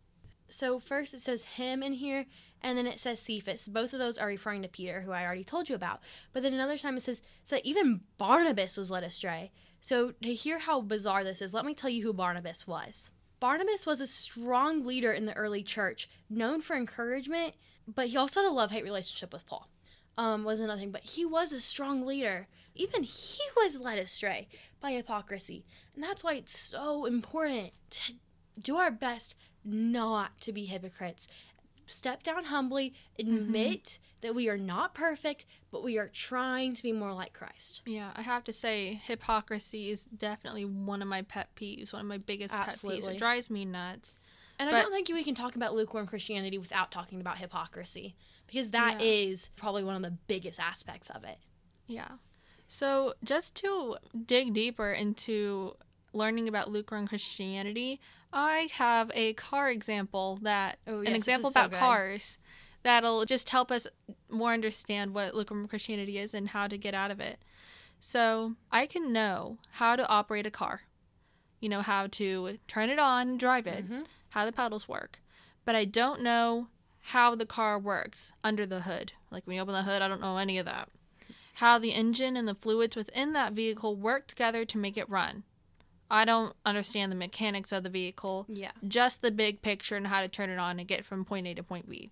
So 0.49 0.79
first 0.79 1.15
it 1.15 1.21
says 1.21 1.45
him 1.45 1.83
in 1.83 1.95
here, 1.95 2.27
and 2.63 2.79
then 2.79 2.87
it 2.87 3.01
says 3.01 3.21
Cephas. 3.21 3.69
Both 3.69 3.93
of 3.93 3.99
those 3.99 4.19
are 4.19 4.29
referring 4.29 4.63
to 4.63 4.69
Peter, 4.69 5.01
who 5.01 5.13
I 5.13 5.25
already 5.25 5.45
told 5.45 5.69
you 5.69 5.75
about. 5.75 6.01
But 6.33 6.43
then 6.43 6.55
another 6.55 6.79
time 6.79 6.97
it 6.97 7.03
says, 7.03 7.21
so 7.45 7.57
that 7.57 7.67
even 7.67 8.03
Barnabas 8.19 8.77
was 8.77 8.91
led 8.91 9.05
astray. 9.05 9.51
So 9.81 10.13
to 10.23 10.33
hear 10.33 10.59
how 10.59 10.81
bizarre 10.81 11.25
this 11.25 11.43
is, 11.43 11.53
let 11.53 11.65
me 11.65 11.75
tell 11.75 11.91
you 11.91 12.03
who 12.03 12.13
Barnabas 12.13 12.67
was. 12.67 13.11
Barnabas 13.39 13.87
was 13.87 14.01
a 14.01 14.07
strong 14.07 14.83
leader 14.85 15.13
in 15.13 15.27
the 15.27 15.35
early 15.35 15.63
church, 15.63 16.09
known 16.31 16.63
for 16.63 16.75
encouragement, 16.75 17.55
but 17.87 18.09
he 18.09 18.17
also 18.17 18.41
had 18.41 18.49
a 18.49 18.53
love 18.53 18.71
hate 18.71 18.85
relationship 18.85 19.33
with 19.33 19.47
Paul. 19.47 19.69
Um, 20.19 20.45
was 20.45 20.61
another 20.61 20.81
thing, 20.81 20.91
but 20.91 21.05
he 21.05 21.25
was 21.27 21.53
a 21.53 21.61
strong 21.61 22.07
leader. 22.07 22.49
Even 22.75 23.03
he 23.03 23.41
was 23.57 23.79
led 23.79 23.99
astray 23.99 24.49
by 24.81 24.93
hypocrisy. 24.93 25.65
And 25.95 26.03
that's 26.03 26.25
why 26.25 26.35
it's 26.35 26.59
so 26.59 27.05
important 27.05 27.73
to 27.91 28.15
do 28.61 28.77
our 28.77 28.91
best 28.91 29.35
not 29.65 30.41
to 30.41 30.53
be 30.53 30.67
hypocrites. 30.67 31.29
Step 31.87 32.23
down 32.23 32.45
humbly, 32.45 32.95
admit 33.19 33.99
that 34.21 34.35
we 34.35 34.49
are 34.49 34.57
not 34.57 34.95
perfect, 34.95 35.45
but 35.71 35.85
we 35.85 35.99
are 35.99 36.09
trying 36.09 36.75
to 36.75 36.83
be 36.83 36.93
more 36.93 37.13
like 37.13 37.33
Christ. 37.33 37.83
Yeah, 37.85 38.11
I 38.17 38.23
have 38.23 38.43
to 38.45 38.53
say, 38.53 39.01
hypocrisy 39.05 39.91
is 39.91 40.05
definitely 40.07 40.65
one 40.65 41.03
of 41.03 41.09
my 41.09 41.23
pet 41.23 41.49
peeves, 41.55 41.93
one 41.93 42.01
of 42.01 42.07
my 42.09 42.19
biggest 42.19 42.55
pet 42.55 42.69
peeves. 42.71 43.07
It 43.07 43.19
drives 43.19 43.51
me 43.51 43.65
nuts. 43.65 44.17
And 44.59 44.71
I 44.71 44.83
don't 44.83 44.91
think 44.91 45.09
we 45.09 45.23
can 45.23 45.35
talk 45.35 45.55
about 45.55 45.75
lukewarm 45.75 46.07
Christianity 46.07 46.57
without 46.59 46.91
talking 46.91 47.21
about 47.21 47.39
hypocrisy, 47.39 48.17
because 48.47 48.71
that 48.71 49.01
Yeah. 49.01 49.07
is 49.07 49.51
probably 49.57 49.83
one 49.85 49.97
of 49.97 50.03
the 50.03 50.11
biggest 50.27 50.59
aspects 50.61 51.11
of 51.11 51.25
it. 51.25 51.39
Yeah. 51.87 52.09
So, 52.69 53.15
just 53.23 53.55
to 53.57 53.97
dig 54.27 54.53
deeper 54.55 54.93
into 54.93 55.77
learning 56.13 56.49
about 56.49 56.71
lukewarm 56.71 57.07
Christianity, 57.07 58.01
I 58.33 58.69
have 58.73 59.11
a 59.15 59.35
car 59.35 59.71
example 59.71 60.39
that 60.43 60.79
Oh, 60.87 60.99
an 60.99 61.05
yes, 61.05 61.13
this 61.13 61.23
example 61.23 61.49
is 61.49 61.55
so 61.55 61.65
about 61.67 61.79
cars 61.79 62.39
that'll 62.83 63.25
just 63.25 63.51
help 63.51 63.71
us 63.71 63.87
more 64.29 64.53
understand 64.53 65.15
what 65.15 65.35
lukewarm 65.35 65.69
Christianity 65.69 66.19
is 66.19 66.35
and 66.35 66.49
how 66.49 66.67
to 66.67 66.77
get 66.77 66.95
out 66.95 67.11
of 67.11 67.21
it. 67.21 67.39
So, 68.01 68.57
I 68.73 68.87
can 68.87 69.13
know 69.13 69.59
how 69.73 69.95
to 69.97 70.07
operate 70.09 70.47
a 70.47 70.51
car. 70.51 70.83
You 71.61 71.69
know 71.69 71.83
how 71.83 72.07
to 72.09 72.59
turn 72.69 72.91
it 72.91 72.99
on 72.99 73.39
drive 73.39 73.67
it, 73.67 73.89
Mhm. 73.89 74.07
how 74.31 74.45
the 74.45 74.53
pedals 74.53 74.89
work. 74.89 75.21
but 75.65 75.75
I 75.75 75.85
don't 75.85 76.21
know 76.23 76.69
how 77.11 77.37
the 77.37 77.47
car 77.47 77.79
works 77.79 78.33
under 78.43 78.67
the 78.67 78.81
hood. 78.81 79.13
Like 79.31 79.47
when 79.47 79.57
you 79.57 79.63
open 79.63 79.75
the 79.75 79.83
hood, 79.85 80.03
I 80.03 80.09
don't 80.09 80.21
know 80.21 80.39
any 80.39 80.59
of 80.59 80.67
that. 80.67 80.89
How 81.55 81.79
the 81.79 81.93
engine 81.93 82.37
and 82.37 82.49
the 82.49 82.55
fluids 82.55 82.97
within 82.97 83.33
that 83.33 83.53
vehicle 83.53 83.95
work 83.95 84.27
together 84.27 84.65
to 84.65 84.79
make 84.79 84.97
it 84.97 85.09
run. 85.09 85.45
I 86.11 86.25
don't 86.25 86.55
understand 86.65 87.11
the 87.13 87.17
mechanics 87.17 87.71
of 87.73 87.85
the 87.85 87.89
vehicle, 87.89 88.45
Yeah. 88.49 88.73
just 88.87 89.23
the 89.23 89.31
big 89.31 89.63
picture 89.63 89.97
and 89.97 90.09
how 90.09 90.21
to 90.21 90.29
turn 90.29 90.51
it 90.51 90.59
on 90.59 90.79
and 90.79 90.89
get 90.89 91.05
from 91.05 91.25
point 91.25 91.47
A 91.47 91.55
to 91.55 91.63
point 91.63 91.89
B. 91.89 92.11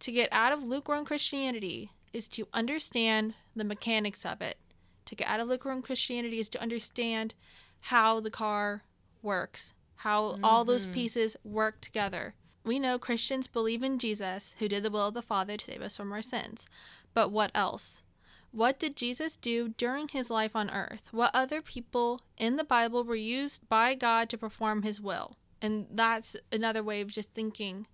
To 0.00 0.12
get 0.12 0.28
out 0.30 0.52
of 0.52 0.62
lukewarm 0.62 1.04
Christianity 1.06 1.90
is 2.12 2.28
to 2.28 2.48
understand 2.52 3.34
the 3.56 3.64
mechanics 3.64 4.24
of 4.26 4.40
it. 4.42 4.58
To 5.06 5.14
get 5.14 5.26
out 5.26 5.40
of 5.40 5.48
lukewarm 5.48 5.80
Christianity 5.82 6.38
is 6.38 6.48
to 6.50 6.60
understand 6.60 7.34
how 7.80 8.20
the 8.20 8.30
car 8.30 8.84
works, 9.22 9.72
how 9.96 10.38
all 10.42 10.64
those 10.66 10.86
Mhm. 10.86 10.92
pieces 10.92 11.36
work 11.44 11.80
together. 11.80 12.34
We 12.68 12.78
know 12.78 12.98
Christians 12.98 13.46
believe 13.46 13.82
in 13.82 13.98
Jesus, 13.98 14.54
who 14.58 14.68
did 14.68 14.82
the 14.82 14.90
will 14.90 15.08
of 15.08 15.14
the 15.14 15.22
Father 15.22 15.56
to 15.56 15.64
save 15.64 15.82
us 15.82 15.96
from 15.96 16.12
our 16.12 16.22
sins. 16.22 16.66
But 17.14 17.30
what 17.30 17.50
else? 17.54 18.02
What 18.50 18.78
did 18.78 18.94
Jesus 18.96 19.36
do 19.36 19.70
during 19.70 20.08
his 20.08 20.30
life 20.30 20.54
on 20.54 20.70
earth? 20.70 21.02
What 21.10 21.30
other 21.34 21.60
people 21.62 22.20
in 22.36 22.56
the 22.56 22.64
Bible 22.64 23.04
were 23.04 23.16
used 23.16 23.68
by 23.68 23.94
God 23.94 24.28
to 24.30 24.38
perform 24.38 24.82
his 24.82 25.00
will? 25.00 25.36
And 25.60 25.86
that's 25.90 26.36
another 26.52 26.82
way 26.82 27.00
of 27.00 27.08
just 27.08 27.32
thinking 27.34 27.86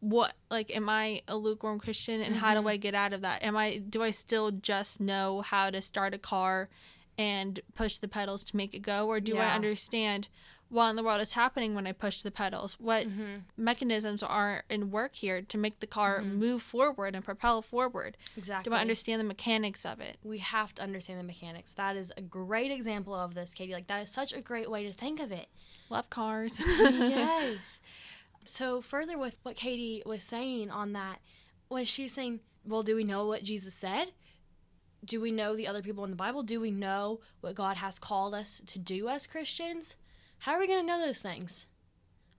what 0.00 0.34
like 0.50 0.74
am 0.76 0.88
I 0.88 1.22
a 1.26 1.36
lukewarm 1.36 1.80
Christian 1.80 2.20
and 2.20 2.36
how 2.36 2.52
do 2.54 2.60
Mhm. 2.60 2.70
I 2.70 2.76
get 2.76 2.94
out 2.94 3.12
of 3.14 3.22
that? 3.22 3.42
Am 3.42 3.56
I 3.56 3.78
do 3.78 4.02
I 4.02 4.10
still 4.10 4.50
just 4.50 5.00
know 5.00 5.40
how 5.40 5.70
to 5.70 5.80
start 5.80 6.12
a 6.12 6.18
car 6.18 6.68
and 7.16 7.60
push 7.74 7.96
the 7.98 8.08
pedals 8.08 8.44
to 8.44 8.56
make 8.56 8.74
it 8.74 8.80
go 8.80 9.06
or 9.08 9.18
do 9.20 9.38
I 9.38 9.54
understand 9.54 10.28
what 10.74 10.90
in 10.90 10.96
the 10.96 11.02
world 11.04 11.20
is 11.20 11.32
happening 11.32 11.74
when 11.74 11.86
I 11.86 11.92
push 11.92 12.20
the 12.22 12.30
pedals? 12.30 12.78
What 12.80 13.06
Mm-hmm. 13.06 13.34
mechanisms 13.56 14.22
are 14.22 14.64
in 14.68 14.90
work 14.90 15.14
here 15.14 15.40
to 15.42 15.56
make 15.58 15.80
the 15.80 15.86
car 15.86 16.20
Mhm. 16.20 16.32
move 16.38 16.62
forward 16.62 17.14
and 17.14 17.24
propel 17.24 17.62
forward? 17.62 18.16
Exactly. 18.36 18.68
Do 18.70 18.74
I 18.76 18.80
understand 18.80 19.20
the 19.20 19.24
mechanics 19.24 19.86
of 19.86 20.00
it? 20.00 20.18
we 20.24 20.38
have 20.38 20.74
to 20.74 20.82
understand 20.82 21.18
the 21.20 21.24
mechanics. 21.24 21.72
That 21.74 21.96
is 21.96 22.12
a 22.16 22.20
great 22.22 22.70
example 22.70 23.14
of 23.14 23.34
this, 23.34 23.54
Katie. 23.54 23.72
Like 23.72 23.86
that 23.86 24.02
is 24.02 24.10
such 24.10 24.32
a 24.32 24.40
great 24.40 24.68
way 24.70 24.84
to 24.84 24.92
think 24.92 25.20
of 25.20 25.30
it. 25.32 25.48
Love 25.90 26.10
cars. 26.10 26.58
yes. 26.60 27.80
So 28.42 28.80
further 28.82 29.16
with 29.16 29.36
what 29.42 29.56
Katie 29.56 30.02
was 30.04 30.22
saying 30.22 30.70
on 30.70 30.92
that, 30.92 31.20
was 31.68 31.88
she 31.88 32.02
was 32.04 32.12
saying, 32.12 32.40
well, 32.64 32.82
do 32.82 32.94
we 32.96 33.04
know 33.04 33.26
what 33.26 33.42
Jesus 33.44 33.74
said? 33.74 34.12
Do 35.04 35.20
we 35.20 35.30
know 35.30 35.54
the 35.54 35.66
other 35.66 35.82
people 35.82 36.04
in 36.04 36.10
the 36.10 36.16
Bible? 36.16 36.42
Do 36.42 36.60
we 36.60 36.70
know 36.70 37.20
what 37.42 37.54
God 37.54 37.76
has 37.78 37.98
called 37.98 38.34
us 38.34 38.60
to 38.66 38.78
do 38.78 39.08
as 39.08 39.26
Christians? 39.26 39.94
How 40.38 40.52
are 40.52 40.58
we 40.58 40.66
going 40.66 40.80
to 40.80 40.86
know 40.86 41.04
those 41.04 41.22
things? 41.22 41.66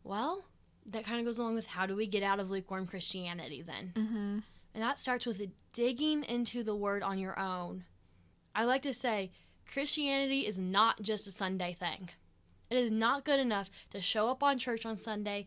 Well, 0.04 0.46
that 0.86 1.06
kind 1.06 1.20
of 1.20 1.26
goes 1.26 1.40
along 1.40 1.56
with 1.56 1.66
how 1.66 1.86
do 1.86 1.96
we 1.96 2.06
get 2.08 2.24
out 2.24 2.40
of 2.40 2.52
lukewarm 2.52 2.86
Christianity 2.88 3.62
then? 3.62 3.94
mm-hmm. 3.96 4.40
And 4.74 4.84
that 4.84 5.00
starts 5.00 5.26
with 5.26 5.42
digging 5.72 6.24
into 6.26 6.62
the 6.62 6.76
word 6.76 7.02
on 7.02 7.18
your 7.18 7.40
own. 7.40 7.86
I 8.54 8.66
like 8.66 8.82
to 8.82 8.94
say 8.94 9.32
Christianity 9.66 10.42
is 10.46 10.60
not 10.60 11.02
just 11.02 11.28
a 11.28 11.32
Sunday 11.32 11.76
thing. 11.80 12.10
It 12.70 12.78
is 12.78 12.92
not 12.92 13.24
good 13.24 13.40
enough 13.40 13.70
to 13.92 14.02
show 14.02 14.30
up 14.30 14.44
on 14.44 14.58
church 14.58 14.86
on 14.86 14.98
Sunday, 14.98 15.46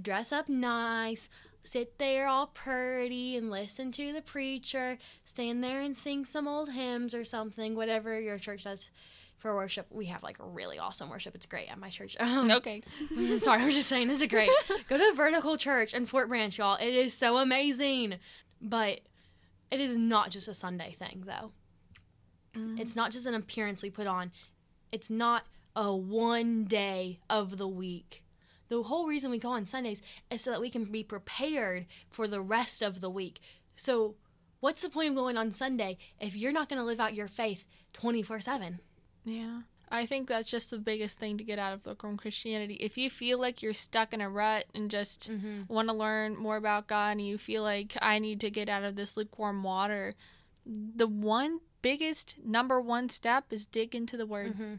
dress 0.00 0.32
up 0.32 0.48
nice, 0.48 1.28
sit 1.62 1.98
there 1.98 2.26
all 2.26 2.46
pretty 2.46 3.36
and 3.36 3.50
listen 3.50 3.92
to 3.92 4.12
the 4.12 4.22
preacher, 4.22 4.98
stand 5.24 5.62
there 5.62 5.80
and 5.80 5.96
sing 5.96 6.24
some 6.24 6.48
old 6.48 6.70
hymns 6.70 7.14
or 7.14 7.24
something, 7.24 7.74
whatever 7.74 8.18
your 8.18 8.38
church 8.38 8.64
does 8.64 8.90
for 9.42 9.54
worship. 9.54 9.86
We 9.90 10.06
have 10.06 10.22
like 10.22 10.36
really 10.40 10.78
awesome 10.78 11.10
worship. 11.10 11.34
It's 11.34 11.46
great 11.46 11.70
at 11.70 11.78
my 11.78 11.90
church. 11.90 12.16
Um, 12.20 12.50
Okay. 12.50 12.80
Sorry, 13.38 13.60
I'm 13.60 13.70
just 13.70 13.88
saying 13.88 14.08
this 14.08 14.22
is 14.22 14.28
great. 14.28 14.48
Go 14.88 14.96
to 14.96 15.12
Vertical 15.14 15.56
Church 15.56 15.92
in 15.92 16.06
Fort 16.06 16.28
Branch, 16.28 16.56
y'all. 16.56 16.76
It 16.76 16.94
is 16.94 17.12
so 17.12 17.36
amazing. 17.36 18.16
But 18.60 19.00
it 19.70 19.80
is 19.80 19.96
not 19.96 20.30
just 20.30 20.46
a 20.46 20.54
Sunday 20.54 20.94
thing, 20.96 21.24
though. 21.26 21.50
Mm-hmm. 22.56 22.78
It's 22.78 22.94
not 22.94 23.10
just 23.10 23.26
an 23.26 23.34
appearance 23.34 23.82
we 23.82 23.90
put 23.90 24.06
on. 24.06 24.30
It's 24.92 25.10
not 25.10 25.44
a 25.74 25.92
one 25.92 26.64
day 26.64 27.18
of 27.28 27.58
the 27.58 27.66
week. 27.66 28.22
The 28.68 28.84
whole 28.84 29.06
reason 29.06 29.30
we 29.30 29.38
go 29.38 29.50
on 29.50 29.66
Sundays 29.66 30.00
is 30.30 30.42
so 30.42 30.50
that 30.52 30.60
we 30.60 30.70
can 30.70 30.84
be 30.84 31.02
prepared 31.02 31.86
for 32.10 32.28
the 32.28 32.40
rest 32.40 32.80
of 32.80 33.00
the 33.00 33.10
week. 33.10 33.40
So, 33.74 34.14
what's 34.60 34.82
the 34.82 34.88
point 34.88 35.10
of 35.10 35.14
going 35.16 35.36
on 35.36 35.52
Sunday 35.52 35.98
if 36.20 36.36
you're 36.36 36.52
not 36.52 36.68
going 36.68 36.78
to 36.78 36.84
live 36.84 37.00
out 37.00 37.14
your 37.14 37.28
faith 37.28 37.64
24 37.92 38.40
7? 38.40 38.80
Yeah. 39.24 39.60
I 39.90 40.06
think 40.06 40.26
that's 40.26 40.50
just 40.50 40.70
the 40.70 40.78
biggest 40.78 41.18
thing 41.18 41.36
to 41.36 41.44
get 41.44 41.58
out 41.58 41.74
of 41.74 41.84
lukewarm 41.84 42.16
Christianity. 42.16 42.74
If 42.74 42.96
you 42.96 43.10
feel 43.10 43.38
like 43.38 43.62
you're 43.62 43.74
stuck 43.74 44.14
in 44.14 44.22
a 44.22 44.30
rut 44.30 44.64
and 44.74 44.90
just 44.90 45.30
Mm-hmm. 45.30 45.72
want 45.72 45.88
to 45.88 45.94
learn 45.94 46.36
more 46.36 46.56
about 46.56 46.86
God 46.86 47.10
and 47.12 47.26
you 47.26 47.36
feel 47.36 47.62
like 47.62 47.96
I 48.00 48.18
need 48.18 48.40
to 48.40 48.50
get 48.50 48.68
out 48.70 48.84
of 48.84 48.96
this 48.96 49.16
lukewarm 49.18 49.62
water, 49.62 50.14
the 50.64 51.06
one 51.06 51.60
biggest 51.82 52.36
number 52.42 52.80
one 52.80 53.10
step 53.10 53.46
is 53.50 53.66
dig 53.66 53.94
into 53.94 54.16
the 54.16 54.24
word. 54.26 54.54
Mm-hmm. 54.54 54.74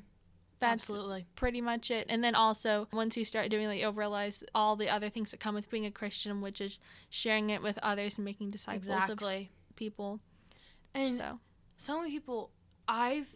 That's 0.59 0.89
Absolutely. 0.89 1.27
pretty 1.35 1.59
much 1.61 1.91
it. 1.91 2.05
And 2.09 2.23
then 2.23 2.35
also, 2.35 2.87
once 2.93 3.17
you 3.17 3.25
start 3.25 3.49
doing 3.49 3.67
that, 3.67 3.77
you'll 3.77 3.91
realize 3.93 4.43
all 4.55 4.75
the 4.77 4.87
other 4.89 5.09
things 5.09 5.29
that 5.31 5.39
come 5.41 5.53
with 5.55 5.69
being 5.69 5.85
a 5.85 5.91
Christian, 5.91 6.39
which 6.41 6.61
is 6.61 6.79
sharing 7.09 7.49
it 7.49 7.61
with 7.61 7.77
others 7.83 8.17
and 8.17 8.23
making 8.25 8.49
disciples 8.51 8.87
Exactly. 8.87 9.51
of 9.69 9.75
people. 9.75 10.21
And 10.95 11.15
so, 11.17 11.39
so 11.77 11.99
many 11.99 12.11
people 12.11 12.49
i've 12.87 13.33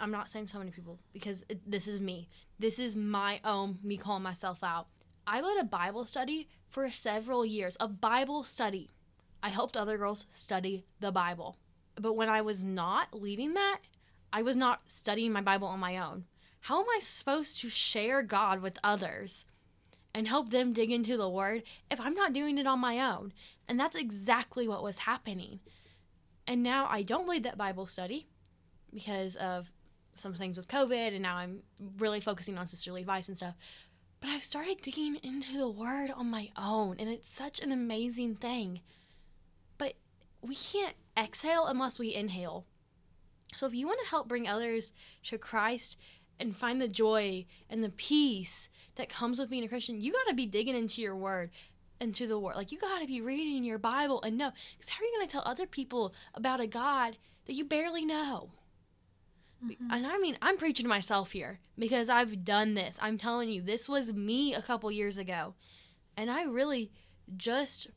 i'm 0.00 0.10
not 0.10 0.30
saying 0.30 0.46
so 0.46 0.58
many 0.58 0.70
people 0.70 0.98
because 1.12 1.44
it, 1.48 1.60
this 1.70 1.88
is 1.88 2.00
me. 2.00 2.28
This 2.58 2.78
is 2.78 2.96
my 2.96 3.40
own 3.44 3.78
me 3.82 3.96
calling 3.96 4.22
myself 4.22 4.62
out. 4.62 4.88
I 5.26 5.40
led 5.40 5.58
a 5.60 5.64
bible 5.64 6.04
study 6.04 6.48
for 6.68 6.90
several 6.90 7.44
years 7.44 7.76
a 7.80 7.88
bible 7.88 8.44
study. 8.44 8.90
I 9.42 9.50
helped 9.50 9.76
other 9.76 9.98
girls 9.98 10.26
study 10.34 10.84
the 11.00 11.12
bible. 11.12 11.56
But 11.96 12.14
when 12.14 12.28
i 12.28 12.40
was 12.40 12.62
not 12.62 13.12
leading 13.12 13.54
that 13.54 13.80
i 14.32 14.42
was 14.42 14.56
not 14.56 14.82
studying 14.86 15.32
my 15.32 15.40
bible 15.40 15.68
on 15.68 15.80
my 15.80 15.98
own. 15.98 16.24
How 16.62 16.80
am 16.80 16.86
i 16.96 17.00
supposed 17.00 17.60
to 17.60 17.68
share 17.70 18.22
god 18.22 18.60
with 18.60 18.78
others 18.82 19.44
and 20.14 20.26
help 20.26 20.50
them 20.50 20.72
dig 20.72 20.90
into 20.90 21.16
the 21.16 21.28
word 21.28 21.62
if 21.90 22.00
i'm 22.00 22.14
not 22.14 22.32
doing 22.32 22.58
it 22.58 22.66
on 22.66 22.80
my 22.80 22.98
own? 23.00 23.32
And 23.68 23.78
that's 23.78 23.96
exactly 23.96 24.66
what 24.66 24.82
was 24.82 24.98
happening. 24.98 25.60
And 26.46 26.62
now 26.62 26.88
I 26.90 27.02
don't 27.02 27.28
lead 27.28 27.44
that 27.44 27.58
Bible 27.58 27.86
study 27.86 28.26
because 28.92 29.36
of 29.36 29.70
some 30.14 30.34
things 30.34 30.56
with 30.56 30.68
COVID, 30.68 31.12
and 31.12 31.22
now 31.22 31.36
I'm 31.36 31.62
really 31.98 32.20
focusing 32.20 32.58
on 32.58 32.66
sisterly 32.66 33.00
advice 33.02 33.28
and 33.28 33.36
stuff. 33.36 33.54
But 34.20 34.30
I've 34.30 34.42
started 34.42 34.82
digging 34.82 35.16
into 35.22 35.56
the 35.56 35.68
Word 35.68 36.10
on 36.10 36.28
my 36.28 36.50
own, 36.56 36.96
and 36.98 37.08
it's 37.08 37.28
such 37.28 37.60
an 37.60 37.70
amazing 37.70 38.34
thing. 38.34 38.80
But 39.76 39.94
we 40.42 40.56
can't 40.56 40.96
exhale 41.16 41.66
unless 41.66 41.98
we 41.98 42.14
inhale. 42.14 42.64
So 43.54 43.66
if 43.66 43.74
you 43.74 43.86
want 43.86 44.00
to 44.02 44.10
help 44.10 44.28
bring 44.28 44.48
others 44.48 44.92
to 45.24 45.38
Christ 45.38 45.96
and 46.40 46.56
find 46.56 46.80
the 46.80 46.88
joy 46.88 47.46
and 47.70 47.82
the 47.82 47.90
peace 47.90 48.68
that 48.96 49.08
comes 49.08 49.38
with 49.38 49.50
being 49.50 49.64
a 49.64 49.68
Christian, 49.68 50.00
you 50.00 50.12
got 50.12 50.28
to 50.28 50.34
be 50.34 50.46
digging 50.46 50.76
into 50.76 51.00
your 51.00 51.16
Word 51.16 51.50
into 52.00 52.26
the 52.26 52.38
word. 52.38 52.56
Like 52.56 52.72
you 52.72 52.78
got 52.78 53.00
to 53.00 53.06
be 53.06 53.20
reading 53.20 53.64
your 53.64 53.78
Bible 53.78 54.22
and 54.22 54.38
know. 54.38 54.52
Because 54.76 54.90
how 54.90 55.02
are 55.02 55.06
you 55.06 55.16
going 55.16 55.26
to 55.26 55.32
tell 55.32 55.42
other 55.44 55.66
people 55.66 56.14
about 56.34 56.60
a 56.60 56.66
God 56.66 57.18
that 57.46 57.54
you 57.54 57.64
barely 57.64 58.04
know? 58.04 58.50
And 59.90 60.06
I 60.06 60.18
mean, 60.18 60.38
I'm 60.40 60.56
preaching 60.56 60.84
to 60.84 60.88
myself 60.88 61.32
here 61.32 61.58
because 61.78 62.08
I've 62.08 62.44
done 62.44 62.74
this. 62.74 62.98
I'm 63.02 63.18
telling 63.18 63.48
you, 63.48 63.60
this 63.60 63.88
was 63.88 64.12
me 64.12 64.54
a 64.54 64.62
couple 64.62 64.90
years 64.90 65.18
ago. 65.18 65.54
And 66.16 66.30
I 66.30 66.44
really 66.44 66.90
just, 67.36 67.88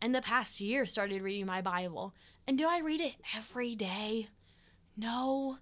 in 0.00 0.12
the 0.12 0.22
past 0.22 0.60
year, 0.60 0.86
started 0.86 1.22
reading 1.22 1.46
my 1.46 1.60
Bible. 1.60 2.14
And 2.46 2.56
do 2.56 2.66
I 2.66 2.78
read 2.78 3.00
it 3.00 3.14
every 3.36 3.74
day? 3.74 4.28
No. 4.96 5.58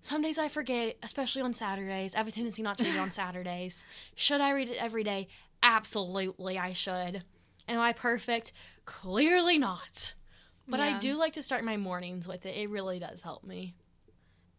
Some 0.00 0.22
days 0.22 0.38
I 0.38 0.48
forget, 0.48 0.96
especially 1.02 1.42
on 1.42 1.54
Saturdays. 1.54 2.14
I 2.14 2.18
have 2.18 2.28
a 2.28 2.32
tendency 2.32 2.62
not 2.62 2.78
to 2.78 2.84
read 2.84 2.96
it 2.96 2.98
on 3.00 3.10
Saturdays. 3.12 3.84
Should 4.16 4.40
I 4.40 4.50
read 4.50 4.68
it 4.68 4.78
every 4.78 5.04
day? 5.04 5.28
Absolutely, 5.62 6.58
I 6.58 6.72
should. 6.72 7.22
Am 7.68 7.78
I 7.78 7.92
perfect? 7.92 8.52
Clearly 8.84 9.58
not. 9.58 10.14
But 10.68 10.80
I 10.80 10.98
do 10.98 11.16
like 11.16 11.34
to 11.34 11.42
start 11.42 11.64
my 11.64 11.76
mornings 11.76 12.26
with 12.26 12.46
it. 12.46 12.56
It 12.56 12.70
really 12.70 12.98
does 12.98 13.22
help 13.22 13.44
me. 13.44 13.74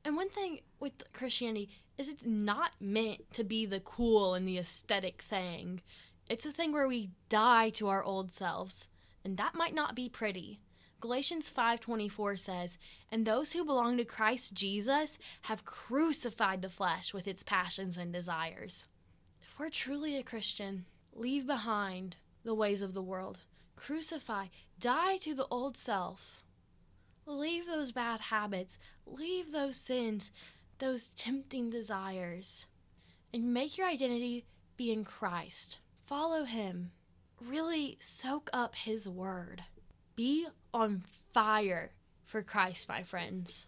And 0.06 0.16
one 0.16 0.30
thing 0.30 0.60
with 0.80 1.12
Christianity 1.14 1.70
is 1.98 2.10
it's 2.10 2.26
not 2.26 2.74
meant 2.80 3.32
to 3.34 3.44
be 3.44 3.66
the 3.66 3.80
cool 3.80 4.34
and 4.34 4.48
the 4.48 4.58
aesthetic 4.58 5.22
thing. 5.22 5.82
It's 6.30 6.46
a 6.46 6.52
thing 6.52 6.72
where 6.72 6.88
we 6.88 7.12
die 7.30 7.70
to 7.72 7.88
our 7.88 8.04
old 8.04 8.34
selves, 8.34 8.88
and 9.24 9.38
that 9.38 9.56
might 9.56 9.74
not 9.74 9.96
be 9.96 10.10
pretty. 10.10 10.62
Galatians 11.00 11.50
5:24 11.50 12.38
says, 12.38 12.78
"And 13.12 13.28
those 13.28 13.52
who 13.52 13.66
belong 13.66 13.98
to 13.98 14.06
Christ 14.06 14.54
Jesus 14.54 15.18
have 15.44 15.66
crucified 15.66 16.62
the 16.62 16.70
flesh 16.70 17.14
with 17.14 17.28
its 17.28 17.44
passions 17.44 17.98
and 17.98 18.14
desires." 18.14 18.88
If 19.42 19.60
we're 19.60 19.70
truly 19.70 20.16
a 20.16 20.24
Christian, 20.24 20.86
leave 21.12 21.46
behind 21.46 22.16
the 22.44 22.56
ways 22.56 22.82
of 22.82 22.94
the 22.94 23.02
world. 23.02 23.42
Crucify, 23.76 24.48
die 24.80 25.18
to 25.18 25.36
the 25.36 25.48
old 25.48 25.76
self. 25.76 26.42
Leave 27.26 27.66
those 27.66 27.92
bad 27.92 28.22
habits, 28.22 28.78
leave 29.06 29.52
those 29.52 29.78
sins, 29.78 30.32
those 30.80 31.08
tempting 31.10 31.70
desires, 31.70 32.66
and 33.34 33.54
make 33.54 33.78
your 33.78 33.88
identity 33.88 34.46
be 34.78 34.92
in 34.92 35.04
Christ. 35.06 35.80
Follow 36.06 36.44
Him. 36.46 36.92
really 37.46 37.98
soak 38.00 38.50
up 38.54 38.74
his 38.76 39.08
word. 39.10 39.64
Be 40.16 40.48
on 40.74 41.04
fire 41.34 41.92
for 42.24 42.42
Christ, 42.42 42.88
my 42.88 43.04
friends. 43.04 43.66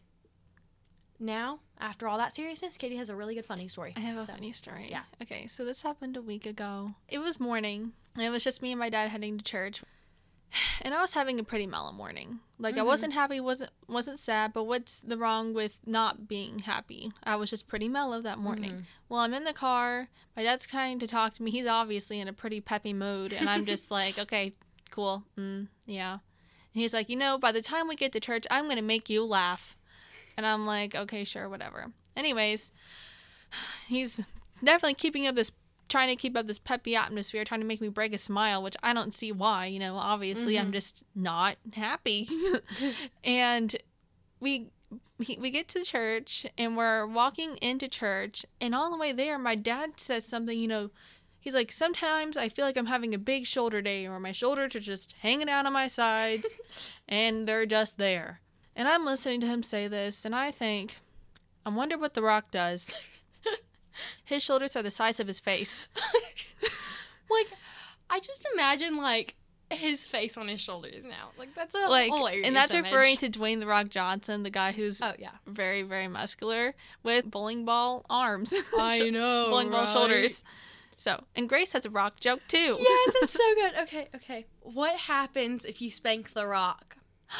Now, 1.19 1.59
after 1.79 2.07
all 2.07 2.17
that 2.17 2.33
seriousness, 2.33 2.77
Katie 2.77 2.95
has 2.97 3.09
a 3.09 3.15
really 3.15 3.35
good 3.35 3.45
funny 3.45 3.67
story. 3.67 3.93
I 3.97 4.01
have 4.01 4.17
a 4.17 4.25
So, 4.25 4.33
funny 4.33 4.51
story. 4.51 4.87
yeah. 4.89 5.03
Okay, 5.21 5.47
so 5.47 5.63
this 5.65 5.81
happened 5.81 6.15
a 6.17 6.21
week 6.21 6.45
ago. 6.45 6.91
It 7.09 7.19
was 7.19 7.39
morning, 7.39 7.93
and 8.15 8.23
it 8.23 8.29
was 8.29 8.43
just 8.43 8.61
me 8.61 8.71
and 8.71 8.79
my 8.79 8.89
dad 8.89 9.09
heading 9.09 9.37
to 9.37 9.43
church. 9.43 9.81
And 10.81 10.93
I 10.93 11.01
was 11.01 11.13
having 11.13 11.39
a 11.39 11.43
pretty 11.43 11.67
mellow 11.67 11.91
morning. 11.91 12.39
Like 12.59 12.75
I 12.77 12.79
Mhm. 12.81 12.85
wasn't 12.85 13.13
happy, 13.13 13.39
wasn't 13.39 13.71
wasn't 13.87 14.19
sad, 14.19 14.53
but 14.53 14.63
what's 14.65 14.99
the 14.99 15.17
wrong 15.17 15.53
with 15.53 15.77
not 15.85 16.27
being 16.27 16.59
happy? 16.59 17.11
I 17.23 17.35
was 17.35 17.49
just 17.49 17.67
pretty 17.67 17.89
mellow 17.89 18.21
that 18.21 18.37
morning. 18.37 18.71
Mhm. 18.73 18.83
Well, 19.09 19.19
I'm 19.19 19.33
in 19.33 19.43
the 19.43 19.53
car. 19.53 20.09
My 20.35 20.43
dad's 20.43 20.65
trying 20.65 20.99
to 20.99 21.07
talk 21.07 21.33
to 21.35 21.43
me. 21.43 21.51
He's 21.51 21.67
obviously 21.67 22.19
in 22.19 22.27
a 22.27 22.33
pretty 22.33 22.61
peppy 22.61 22.93
mood, 22.93 23.33
and 23.33 23.49
I'm 23.49 23.65
just 23.65 23.91
like, 23.91 24.17
okay, 24.17 24.53
cool, 24.91 25.23
mm, 25.37 25.67
yeah. 25.85 26.13
And 26.13 26.81
he's 26.81 26.93
like, 26.93 27.09
you 27.09 27.15
know, 27.15 27.37
by 27.37 27.51
the 27.51 27.61
time 27.61 27.87
we 27.87 27.95
get 27.95 28.11
to 28.13 28.19
church, 28.19 28.45
I'm 28.49 28.67
gonna 28.67 28.81
make 28.81 29.09
you 29.09 29.23
laugh. 29.25 29.75
And 30.37 30.45
I'm 30.45 30.65
like, 30.65 30.95
okay, 30.95 31.23
sure, 31.23 31.47
whatever. 31.49 31.91
Anyways, 32.15 32.71
he's 33.87 34.21
definitely 34.63 34.93
keeping 34.95 35.27
up 35.27 35.35
this, 35.35 35.51
trying 35.89 36.09
to 36.09 36.15
keep 36.15 36.35
up 36.35 36.47
this 36.47 36.59
peppy 36.59 36.95
atmosphere, 36.95 37.43
trying 37.45 37.59
to 37.61 37.65
make 37.65 37.81
me 37.81 37.89
break 37.89 38.13
a 38.13 38.17
smile, 38.17 38.61
which 38.63 38.75
I 38.81 38.93
don't 38.93 39.13
see 39.13 39.31
why. 39.31 39.67
You 39.67 39.79
know, 39.79 39.95
obviously, 39.97 40.57
I'm 40.57 40.69
Mhm. 40.69 40.73
just 40.73 41.03
not 41.15 41.57
happy. 41.73 42.27
and 43.23 43.75
we 44.39 44.67
we 45.17 45.49
get 45.49 45.67
to 45.69 45.83
church 45.83 46.45
and 46.57 46.75
we're 46.75 47.05
walking 47.05 47.55
into 47.57 47.87
church 47.87 48.45
and 48.59 48.75
all 48.75 48.91
the 48.91 48.97
way 48.97 49.11
there 49.13 49.39
my 49.39 49.55
dad 49.55 49.91
says 49.97 50.25
something 50.25 50.59
you 50.59 50.67
know 50.67 50.89
he's 51.39 51.53
like 51.55 51.71
sometimes 51.71 52.35
i 52.35 52.49
feel 52.49 52.65
like 52.65 52.75
i'm 52.75 52.87
having 52.87 53.13
a 53.13 53.17
big 53.17 53.45
shoulder 53.45 53.81
day 53.81 54.05
or 54.05 54.19
my 54.19 54.33
shoulders 54.33 54.75
are 54.75 54.79
just 54.81 55.13
hanging 55.21 55.47
out 55.49 55.65
on 55.65 55.71
my 55.71 55.87
sides 55.87 56.57
and 57.07 57.47
they're 57.47 57.65
just 57.65 57.97
there 57.97 58.41
and 58.75 58.89
i'm 58.89 59.05
listening 59.05 59.39
to 59.39 59.47
him 59.47 59.63
say 59.63 59.87
this 59.87 60.25
and 60.25 60.35
i 60.35 60.51
think 60.51 60.97
i 61.65 61.69
wonder 61.69 61.97
what 61.97 62.13
the 62.13 62.21
rock 62.21 62.51
does 62.51 62.91
his 64.23 64.43
shoulders 64.43 64.75
are 64.75 64.83
the 64.83 64.91
size 64.91 65.19
of 65.19 65.27
his 65.27 65.39
face 65.39 65.83
like, 67.29 67.47
I 68.09 68.19
just 68.19 68.47
imagine 68.53 68.97
like 68.97 69.35
his 69.71 70.05
face 70.07 70.37
on 70.37 70.47
his 70.47 70.61
shoulders 70.61 71.05
now. 71.05 71.31
Like 71.37 71.55
that's 71.55 71.73
a 71.73 71.87
like 71.87 72.11
and 72.43 72.55
that's 72.55 72.73
image. 72.73 72.85
referring 72.85 73.17
to 73.17 73.29
dwayne 73.29 73.59
the 73.59 73.67
rock 73.67 73.89
johnson 73.89 74.43
the 74.43 74.51
guy 74.51 74.71
who's 74.71 75.01
Oh 75.01 75.13
yeah, 75.17 75.31
very 75.47 75.81
very 75.81 76.07
muscular 76.07 76.75
with 77.03 77.29
bowling 77.31 77.65
ball 77.65 78.05
arms 78.09 78.53
I 78.77 79.09
know. 79.09 79.47
bowling 79.49 79.71
ball 79.71 79.87
shoulders. 79.87 80.43
So, 80.97 81.25
and 81.35 81.49
Grace 81.49 81.73
has 81.73 81.85
a 81.85 81.89
rock 81.89 82.21
joke 82.21 82.39
too. 82.47 82.77
Yes, 82.79 83.15
it's 83.21 83.33
so 83.33 83.55
good. 83.55 83.73
Okay, 83.81 84.07
okay. 84.15 84.45
What 84.61 84.97
happens 84.97 85.65
if 85.65 85.81
you 85.81 85.91
spank 85.91 86.33
the 86.33 86.47
rock? 86.47 86.97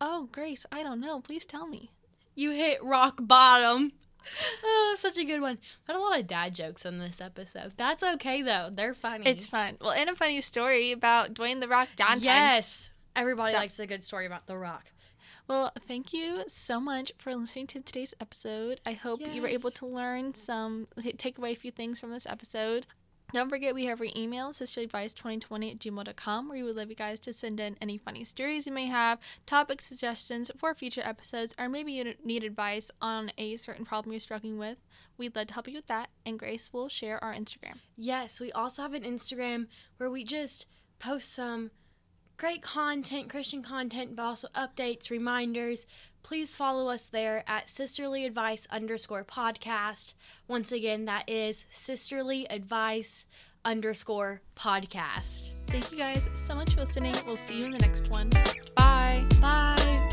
Oh, 0.00 0.28
Grace, 0.30 0.64
I 0.70 0.84
don't 0.84 1.00
know. 1.00 1.20
Please 1.20 1.44
tell 1.44 1.66
me. 1.66 1.90
You 2.36 2.52
hit 2.52 2.80
rock 2.84 3.18
bottom. 3.20 3.94
Oh, 4.64 4.94
such 4.98 5.18
a 5.18 5.24
good 5.24 5.40
one. 5.40 5.58
Had 5.86 5.96
a 5.96 5.98
lot 6.00 6.18
of 6.18 6.26
dad 6.26 6.54
jokes 6.54 6.84
in 6.84 6.98
this 6.98 7.20
episode. 7.20 7.72
That's 7.76 8.02
okay 8.02 8.42
though. 8.42 8.68
They're 8.72 8.94
funny. 8.94 9.26
It's 9.26 9.46
fun. 9.46 9.76
Well, 9.80 9.90
and 9.92 10.08
a 10.10 10.14
funny 10.16 10.40
story 10.40 10.92
about 10.92 11.34
Dwayne 11.34 11.60
the 11.60 11.68
Rock 11.68 11.88
Johnson. 11.96 12.24
Yes. 12.24 12.90
Everybody 13.16 13.52
So- 13.52 13.58
likes 13.58 13.78
a 13.78 13.86
good 13.86 14.04
story 14.04 14.26
about 14.26 14.46
the 14.46 14.56
rock. 14.56 14.86
Well, 15.48 15.72
thank 15.86 16.12
you 16.12 16.44
so 16.46 16.78
much 16.78 17.10
for 17.16 17.34
listening 17.34 17.68
to 17.68 17.80
today's 17.80 18.12
episode. 18.20 18.80
I 18.84 18.92
hope 18.92 19.20
you 19.22 19.40
were 19.40 19.48
able 19.48 19.70
to 19.70 19.86
learn 19.86 20.34
some, 20.34 20.88
take 21.16 21.38
away 21.38 21.52
a 21.52 21.56
few 21.56 21.70
things 21.70 21.98
from 21.98 22.10
this 22.10 22.26
episode. 22.26 22.84
Don't 23.30 23.50
forget 23.50 23.74
we 23.74 23.84
have 23.84 24.00
our 24.00 24.06
email, 24.16 24.52
sisterlyadvice2020 24.52 25.72
at 25.72 25.78
gmail.com, 25.78 26.48
where 26.48 26.56
we 26.56 26.62
would 26.62 26.76
love 26.76 26.88
you 26.88 26.96
guys 26.96 27.20
to 27.20 27.34
send 27.34 27.60
in 27.60 27.76
any 27.78 27.98
funny 27.98 28.24
stories 28.24 28.66
you 28.66 28.72
may 28.72 28.86
have, 28.86 29.18
topic 29.44 29.82
suggestions 29.82 30.50
for 30.56 30.74
future 30.74 31.02
episodes, 31.04 31.54
or 31.58 31.68
maybe 31.68 31.92
you 31.92 32.14
need 32.24 32.42
advice 32.42 32.90
on 33.02 33.30
a 33.36 33.58
certain 33.58 33.84
problem 33.84 34.12
you're 34.14 34.20
struggling 34.20 34.56
with. 34.56 34.78
We'd 35.18 35.36
love 35.36 35.48
to 35.48 35.54
help 35.54 35.68
you 35.68 35.74
with 35.74 35.88
that, 35.88 36.08
and 36.24 36.38
Grace 36.38 36.72
will 36.72 36.88
share 36.88 37.22
our 37.22 37.34
Instagram. 37.34 37.80
Yes, 37.96 38.40
we 38.40 38.50
also 38.52 38.80
have 38.80 38.94
an 38.94 39.02
Instagram 39.02 39.66
where 39.98 40.10
we 40.10 40.24
just 40.24 40.64
post 40.98 41.34
some 41.34 41.70
great 42.38 42.62
content, 42.62 43.28
Christian 43.28 43.62
content, 43.62 44.16
but 44.16 44.22
also 44.22 44.48
updates, 44.54 45.10
reminders. 45.10 45.86
Please 46.22 46.54
follow 46.54 46.88
us 46.88 47.06
there 47.06 47.44
at 47.46 47.68
sisterly 47.68 48.24
advice 48.26 48.66
underscore 48.70 49.24
podcast. 49.24 50.14
Once 50.46 50.72
again, 50.72 51.06
that 51.06 51.28
is 51.28 51.64
sisterly 51.70 52.46
advice 52.50 53.26
underscore 53.64 54.40
podcast. 54.56 55.54
Thank 55.68 55.90
you 55.92 55.98
guys 55.98 56.28
so 56.46 56.54
much 56.54 56.74
for 56.74 56.80
listening. 56.80 57.14
We'll 57.26 57.36
see 57.36 57.58
you 57.58 57.66
in 57.66 57.72
the 57.72 57.78
next 57.78 58.08
one. 58.08 58.30
Bye. 58.76 59.24
Bye. 59.40 60.07